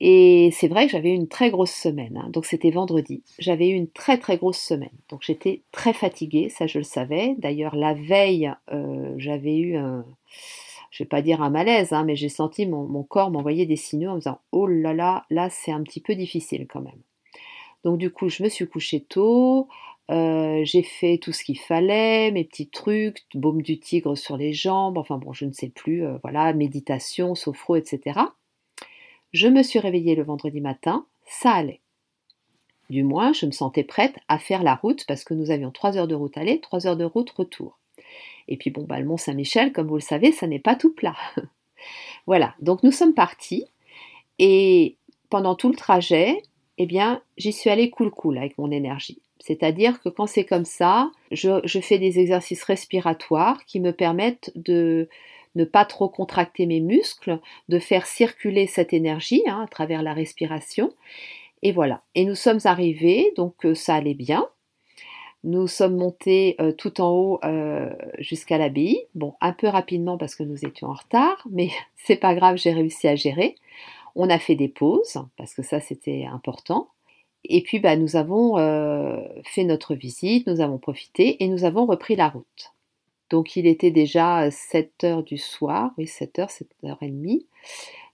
Et 0.00 0.50
c'est 0.52 0.68
vrai 0.68 0.86
que 0.86 0.92
j'avais 0.92 1.14
une 1.14 1.28
très 1.28 1.50
grosse 1.50 1.72
semaine, 1.72 2.20
hein. 2.22 2.28
donc 2.30 2.46
c'était 2.46 2.70
vendredi. 2.70 3.22
J'avais 3.38 3.68
eu 3.68 3.74
une 3.74 3.88
très 3.88 4.18
très 4.18 4.36
grosse 4.36 4.58
semaine, 4.58 4.90
donc 5.08 5.22
j'étais 5.22 5.62
très 5.72 5.92
fatiguée, 5.92 6.48
ça 6.50 6.66
je 6.66 6.78
le 6.78 6.84
savais. 6.84 7.34
D'ailleurs 7.38 7.76
la 7.76 7.94
veille, 7.94 8.52
euh, 8.72 9.14
j'avais 9.16 9.56
eu 9.56 9.76
un, 9.76 10.04
je 10.94 11.02
vais 11.02 11.08
pas 11.08 11.22
dire 11.22 11.42
un 11.42 11.50
malaise, 11.50 11.92
hein, 11.92 12.04
mais 12.04 12.14
j'ai 12.14 12.28
senti 12.28 12.66
mon, 12.66 13.02
corps 13.02 13.32
m'envoyer 13.32 13.66
des 13.66 13.74
signaux 13.74 14.10
en 14.10 14.14
me 14.14 14.20
disant 14.20 14.38
oh 14.52 14.68
là 14.68 14.94
là, 14.94 15.26
là 15.28 15.50
c'est 15.50 15.72
un 15.72 15.82
petit 15.82 16.00
peu 16.00 16.14
difficile 16.14 16.68
quand 16.68 16.82
même. 16.82 17.00
Donc 17.82 17.98
du 17.98 18.12
coup, 18.12 18.28
je 18.28 18.44
me 18.44 18.48
suis 18.48 18.68
couchée 18.68 19.00
tôt, 19.00 19.66
euh, 20.12 20.60
j'ai 20.64 20.84
fait 20.84 21.18
tout 21.18 21.32
ce 21.32 21.42
qu'il 21.42 21.58
fallait, 21.58 22.30
mes 22.30 22.44
petits 22.44 22.68
trucs, 22.68 23.24
baume 23.34 23.60
du 23.60 23.80
tigre 23.80 24.16
sur 24.16 24.36
les 24.36 24.52
jambes, 24.52 24.96
enfin 24.96 25.18
bon, 25.18 25.32
je 25.32 25.46
ne 25.46 25.52
sais 25.52 25.68
plus, 25.68 26.06
euh, 26.06 26.16
voilà, 26.22 26.52
méditation, 26.52 27.34
sophro, 27.34 27.74
etc. 27.74 28.20
Je 29.32 29.48
me 29.48 29.64
suis 29.64 29.80
réveillée 29.80 30.14
le 30.14 30.22
vendredi 30.22 30.60
matin, 30.60 31.06
ça 31.26 31.50
allait. 31.50 31.80
Du 32.88 33.02
moins, 33.02 33.32
je 33.32 33.46
me 33.46 33.50
sentais 33.50 33.82
prête 33.82 34.14
à 34.28 34.38
faire 34.38 34.62
la 34.62 34.76
route 34.76 35.04
parce 35.08 35.24
que 35.24 35.34
nous 35.34 35.50
avions 35.50 35.72
3 35.72 35.98
heures 35.98 36.06
de 36.06 36.14
route 36.14 36.38
aller, 36.38 36.60
3 36.60 36.86
heures 36.86 36.96
de 36.96 37.04
route 37.04 37.30
retour. 37.30 37.80
Et 38.48 38.56
puis 38.56 38.70
bon, 38.70 38.84
bah, 38.84 39.00
le 39.00 39.06
Mont 39.06 39.16
Saint-Michel, 39.16 39.72
comme 39.72 39.88
vous 39.88 39.96
le 39.96 40.00
savez, 40.00 40.32
ça 40.32 40.46
n'est 40.46 40.58
pas 40.58 40.74
tout 40.74 40.92
plat. 40.94 41.16
voilà, 42.26 42.54
donc 42.60 42.82
nous 42.82 42.92
sommes 42.92 43.14
partis 43.14 43.66
et 44.38 44.96
pendant 45.30 45.54
tout 45.54 45.68
le 45.68 45.76
trajet, 45.76 46.42
eh 46.78 46.86
bien, 46.86 47.22
j'y 47.36 47.52
suis 47.52 47.70
allée 47.70 47.90
cool 47.90 48.10
cool 48.10 48.38
avec 48.38 48.58
mon 48.58 48.70
énergie. 48.70 49.20
C'est-à-dire 49.40 50.00
que 50.00 50.08
quand 50.08 50.26
c'est 50.26 50.44
comme 50.44 50.64
ça, 50.64 51.10
je, 51.30 51.60
fais 51.82 51.98
des 51.98 52.18
exercices 52.18 52.62
respiratoires 52.64 53.64
qui 53.66 53.78
me 53.78 53.92
permettent 53.92 54.50
de 54.54 55.08
ne 55.54 55.64
pas 55.64 55.84
trop 55.84 56.08
contracter 56.08 56.66
mes 56.66 56.80
muscles, 56.80 57.38
de 57.68 57.78
faire 57.78 58.06
circuler 58.06 58.66
cette 58.66 58.92
énergie 58.92 59.42
hein, 59.46 59.62
à 59.62 59.68
travers 59.68 60.02
la 60.02 60.14
respiration. 60.14 60.92
Et 61.62 61.72
voilà. 61.72 62.00
Et 62.14 62.24
nous 62.24 62.34
sommes 62.34 62.60
arrivés, 62.64 63.32
donc 63.36 63.66
euh, 63.66 63.74
ça 63.74 63.94
allait 63.94 64.14
bien. 64.14 64.48
Nous 65.44 65.66
sommes 65.66 65.96
montés 65.96 66.56
euh, 66.58 66.72
tout 66.72 67.02
en 67.02 67.10
haut 67.10 67.38
euh, 67.44 67.90
jusqu'à 68.18 68.56
l'abbaye. 68.56 69.04
Bon, 69.14 69.34
un 69.42 69.52
peu 69.52 69.68
rapidement 69.68 70.16
parce 70.16 70.34
que 70.34 70.42
nous 70.42 70.64
étions 70.64 70.88
en 70.88 70.94
retard, 70.94 71.46
mais 71.50 71.68
c'est 71.96 72.16
pas 72.16 72.34
grave, 72.34 72.56
j'ai 72.56 72.72
réussi 72.72 73.06
à 73.08 73.14
gérer. 73.14 73.54
On 74.16 74.30
a 74.30 74.38
fait 74.38 74.54
des 74.54 74.68
pauses, 74.68 75.18
parce 75.36 75.54
que 75.54 75.62
ça 75.62 75.80
c'était 75.80 76.24
important. 76.24 76.88
Et 77.44 77.62
puis 77.62 77.78
bah, 77.78 77.96
nous 77.96 78.16
avons 78.16 78.58
euh, 78.58 79.20
fait 79.44 79.64
notre 79.64 79.94
visite, 79.94 80.46
nous 80.46 80.62
avons 80.62 80.78
profité 80.78 81.42
et 81.44 81.48
nous 81.48 81.64
avons 81.64 81.84
repris 81.84 82.16
la 82.16 82.28
route. 82.28 82.72
Donc 83.28 83.56
il 83.56 83.66
était 83.66 83.90
déjà 83.90 84.50
7 84.50 85.04
heures 85.04 85.22
du 85.22 85.36
soir, 85.36 85.90
oui 85.98 86.06
7 86.06 86.38
heures, 86.38 86.50
7 86.50 86.68
heures 86.86 87.02
et 87.02 87.08
demie. 87.08 87.46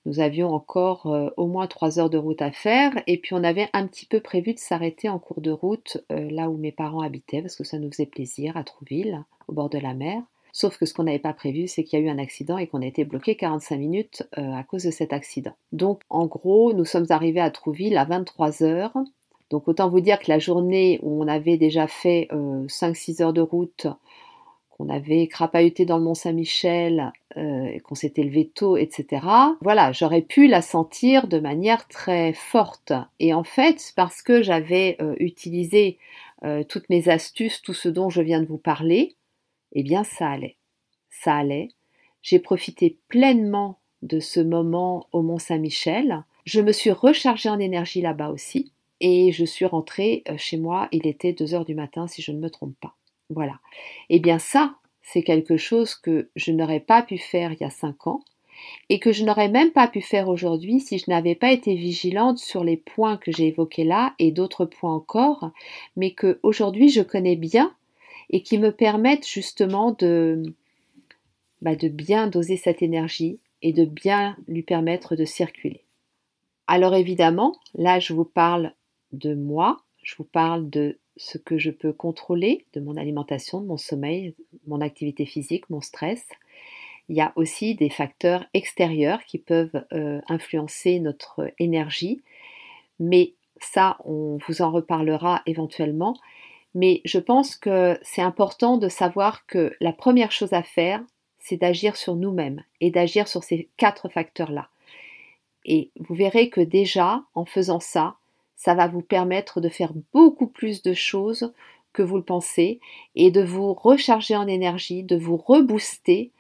Nous 0.07 0.21
avions 0.21 0.53
encore 0.55 1.07
euh, 1.07 1.29
au 1.37 1.47
moins 1.47 1.67
trois 1.67 1.99
heures 1.99 2.09
de 2.09 2.17
route 2.17 2.41
à 2.41 2.51
faire 2.51 3.03
et 3.07 3.19
puis 3.19 3.35
on 3.35 3.45
avait 3.45 3.69
un 3.75 3.87
petit 3.87 4.07
peu 4.07 4.21
prévu 4.21 4.55
de 4.55 4.59
s'arrêter 4.59 5.09
en 5.09 5.19
cours 5.19 5.43
de 5.43 5.51
route 5.51 5.99
euh, 6.11 6.31
là 6.31 6.49
où 6.49 6.57
mes 6.57 6.73
parents 6.73 7.03
habitaient 7.03 7.43
parce 7.43 7.57
que 7.57 7.65
ça 7.65 7.79
nous 7.79 7.91
faisait 7.91 8.07
plaisir 8.07 8.57
à 8.57 8.65
Trouville, 8.65 9.25
au 9.49 9.53
bord 9.53 9.69
de 9.69 9.79
la 9.79 9.93
mer. 9.93 10.23
Sauf 10.53 10.79
que 10.79 10.87
ce 10.87 10.95
qu'on 10.95 11.05
n'avait 11.05 11.19
pas 11.21 11.35
prévu, 11.35 11.69
c'est 11.69 11.85
qu'il 11.85 11.99
y 11.99 12.03
a 12.03 12.05
eu 12.07 12.09
un 12.09 12.19
accident 12.19 12.59
et 12.59 12.67
qu'on 12.67 12.83
a 12.83 12.87
été 12.87 13.05
bloqué 13.05 13.37
45 13.37 13.77
minutes 13.77 14.29
euh, 14.39 14.53
à 14.55 14.65
cause 14.65 14.85
de 14.85 14.91
cet 14.91 15.13
accident. 15.13 15.53
Donc 15.73 16.01
en 16.09 16.27
gros, 16.27 16.73
nous 16.73 16.87
sommes 16.87 17.07
arrivés 17.11 17.41
à 17.41 17.51
Trouville 17.51 17.97
à 17.99 18.05
23 18.07 18.63
heures. 18.63 18.97
Donc 19.51 19.69
autant 19.69 19.89
vous 19.91 20.01
dire 20.01 20.19
que 20.19 20.31
la 20.31 20.39
journée 20.39 20.99
où 21.03 21.23
on 21.23 21.29
avait 21.29 21.57
déjà 21.57 21.87
fait 21.89 22.29
5-6 22.31 23.23
heures 23.23 23.33
de 23.33 23.41
route, 23.41 23.89
qu'on 24.81 24.89
avait 24.89 25.27
crapahuté 25.27 25.85
dans 25.85 25.99
le 25.99 26.05
Mont 26.05 26.15
Saint-Michel, 26.15 27.13
euh, 27.37 27.79
qu'on 27.81 27.95
s'était 27.95 28.23
levé 28.23 28.49
tôt, 28.49 28.79
etc. 28.79 29.27
Voilà, 29.61 29.93
j'aurais 29.93 30.23
pu 30.23 30.47
la 30.47 30.63
sentir 30.63 31.29
de 31.29 31.39
manière 31.39 31.87
très 31.87 32.33
forte. 32.33 32.95
Et 33.19 33.35
en 33.35 33.45
fait, 33.45 33.93
parce 33.95 34.23
que 34.23 34.43
j'avais 34.43 34.97
euh, 35.03 35.15
utilisé 35.19 35.99
euh, 36.45 36.65
toutes 36.65 36.89
mes 36.89 37.11
astuces, 37.11 37.61
tout 37.61 37.75
ce 37.75 37.91
dont 37.91 38.09
je 38.09 38.23
viens 38.23 38.41
de 38.41 38.47
vous 38.47 38.59
parler, 38.59 39.17
eh 39.73 39.83
bien 39.83 40.03
ça 40.03 40.31
allait. 40.31 40.57
Ça 41.11 41.37
allait. 41.37 41.69
J'ai 42.23 42.39
profité 42.39 42.97
pleinement 43.09 43.79
de 44.01 44.19
ce 44.19 44.41
moment 44.41 45.09
au 45.13 45.21
Mont 45.21 45.39
Saint-Michel. 45.39 46.25
Je 46.47 46.63
me 46.63 46.73
suis 46.73 46.91
rechargée 46.91 47.51
en 47.51 47.59
énergie 47.59 48.01
là-bas 48.01 48.31
aussi. 48.31 48.73
Et 49.01 49.31
je 49.33 49.45
suis 49.45 49.67
rentrée 49.67 50.25
chez 50.37 50.57
moi, 50.59 50.89
il 50.93 51.07
était 51.07 51.33
2 51.33 51.55
heures 51.55 51.65
du 51.65 51.75
matin 51.75 52.07
si 52.07 52.23
je 52.23 52.33
ne 52.33 52.39
me 52.39 52.51
trompe 52.51 52.77
pas. 52.81 52.95
Voilà. 53.31 53.59
Eh 54.11 54.19
bien 54.19 54.39
ça, 54.39 54.75
c'est 55.03 55.23
quelque 55.23 55.57
chose 55.57 55.95
que 55.95 56.31
je 56.37 56.53
n'aurais 56.53 56.81
pas 56.81 57.03
pu 57.03 57.19
faire 57.19 57.53
il 57.53 57.61
y 57.61 57.65
a 57.65 57.71
cinq 57.71 58.07
ans 58.07 58.21
et 58.89 58.99
que 58.99 59.13
je 59.13 59.25
n'aurais 59.25 59.49
même 59.49 59.71
pas 59.71 59.89
pu 59.89 60.01
faire 60.01 60.29
aujourd'hui 60.29 60.81
si 60.81 60.99
je 60.99 61.07
n'avais 61.09 61.35
pas 61.35 61.53
été 61.53 61.75
vigilante 61.75 62.39
sur 62.39 62.65
les 62.65 62.77
points 62.77 63.17
que 63.17 63.33
j'ai 63.33 63.47
évoqués 63.47 63.85
là 63.85 64.15
et 64.19 64.33
d'autres 64.33 64.67
points 64.67 64.95
encore, 64.95 65.51
mais 65.97 66.11
que 66.13 66.39
aujourd'hui 66.43 66.91
je 66.91 67.03
connais 67.03 67.37
bien 67.37 67.75
et 68.29 68.43
qui 68.43 68.59
me 68.59 68.71
permettent 68.71 69.27
justement 69.27 69.93
de, 69.93 70.43
bah, 71.63 71.77
de 71.77 71.89
bien 71.89 72.27
doser 72.27 72.57
cette 72.57 72.83
énergie 72.83 73.41
et 73.63 73.73
de 73.73 73.85
bien 73.85 74.37
lui 74.47 74.63
permettre 74.63 75.17
de 75.17 75.25
circuler. 75.25 75.85
Alors 76.67 76.95
évidemment, 76.95 77.57
là 77.75 77.99
je 77.99 78.13
vous 78.13 78.25
parle 78.25 78.75
de 79.13 79.35
moi, 79.35 79.83
je 80.03 80.15
vous 80.17 80.25
parle 80.25 80.71
de 80.71 80.99
ce 81.21 81.37
que 81.37 81.59
je 81.59 81.71
peux 81.71 81.93
contrôler 81.93 82.65
de 82.73 82.81
mon 82.81 82.97
alimentation, 82.97 83.61
de 83.61 83.67
mon 83.67 83.77
sommeil, 83.77 84.35
mon 84.67 84.81
activité 84.81 85.27
physique, 85.27 85.69
mon 85.69 85.83
stress. 85.83 86.27
Il 87.11 87.17
y 87.17 87.21
a 87.21 87.33
aussi 87.37 87.75
des 87.75 87.91
facteurs 87.91 88.47
extérieurs 88.55 89.23
qui 89.25 89.37
peuvent 89.37 89.85
euh, 89.93 90.23
influencer 90.29 90.99
notre 90.99 91.53
énergie, 91.59 92.23
mais 92.99 93.35
ça, 93.61 93.99
on 94.07 94.39
vous 94.49 94.63
en 94.63 94.71
reparlera 94.71 95.43
éventuellement. 95.45 96.17
Mais 96.75 97.03
je 97.05 97.19
pense 97.19 97.55
que 97.55 97.99
c'est 98.01 98.23
important 98.23 98.79
de 98.79 98.89
savoir 98.89 99.45
que 99.45 99.75
la 99.81 99.93
première 99.93 100.33
chose 100.33 100.55
à 100.55 100.63
faire, 100.63 101.03
c'est 101.39 101.59
d'agir 101.59 101.97
sur 101.97 102.17
nous-mêmes 102.17 102.65
et 102.81 102.91
d'agir 102.91 103.29
sur 103.29 103.45
ces 103.45 103.69
quatre 103.77 104.09
facteurs-là. 104.09 104.71
Et 105.67 105.91
vous 105.97 106.15
verrez 106.15 106.49
que 106.49 106.63
déjà, 106.63 107.25
en 107.35 107.45
faisant 107.45 107.81
ça, 107.81 108.17
ça 108.61 108.75
va 108.75 108.89
vous 108.89 109.01
permettre 109.01 109.63
de 109.63 109.71
faire 109.71 109.95
beaucoup 110.13 110.47
plus 110.47 110.83
de 110.83 110.93
choses 110.93 111.51
que 111.95 112.03
vous 112.03 112.19
le 112.19 112.23
pensez 112.23 112.79
et 113.15 113.31
de 113.31 113.43
vous 113.43 113.73
recharger 113.73 114.37
en 114.37 114.47
énergie, 114.47 115.03
de 115.03 115.17
vous 115.17 115.39
rebooster 115.39 116.31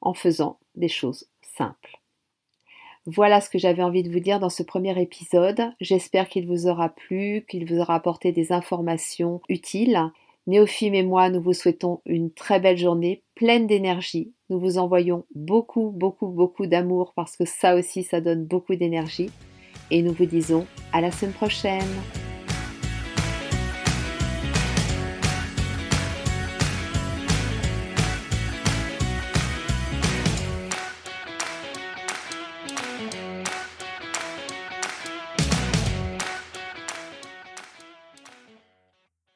en 0.00 0.12
faisant 0.12 0.58
des 0.74 0.88
choses 0.88 1.28
simples. 1.56 2.00
Voilà 3.06 3.40
ce 3.40 3.48
que 3.48 3.58
j'avais 3.58 3.84
envie 3.84 4.02
de 4.02 4.10
vous 4.10 4.18
dire 4.18 4.40
dans 4.40 4.48
ce 4.48 4.64
premier 4.64 5.00
épisode. 5.00 5.72
J'espère 5.80 6.28
qu'il 6.28 6.48
vous 6.48 6.66
aura 6.66 6.88
plu, 6.88 7.44
qu'il 7.48 7.64
vous 7.64 7.78
aura 7.78 7.94
apporté 7.94 8.32
des 8.32 8.50
informations 8.50 9.40
utiles. 9.48 10.10
Néophime 10.48 10.94
et 10.96 11.04
moi, 11.04 11.30
nous 11.30 11.40
vous 11.40 11.52
souhaitons 11.52 12.00
une 12.06 12.32
très 12.32 12.58
belle 12.58 12.78
journée, 12.78 13.22
pleine 13.36 13.68
d'énergie. 13.68 14.32
Nous 14.50 14.58
vous 14.58 14.78
envoyons 14.78 15.26
beaucoup, 15.36 15.90
beaucoup, 15.90 16.26
beaucoup 16.26 16.66
d'amour 16.66 17.12
parce 17.14 17.36
que 17.36 17.44
ça 17.44 17.76
aussi, 17.76 18.02
ça 18.02 18.20
donne 18.20 18.44
beaucoup 18.44 18.74
d'énergie 18.74 19.30
et 19.92 20.02
nous 20.02 20.14
vous 20.14 20.24
disons 20.24 20.66
à 20.92 21.00
la 21.02 21.12
semaine 21.12 21.34
prochaine. 21.34 21.88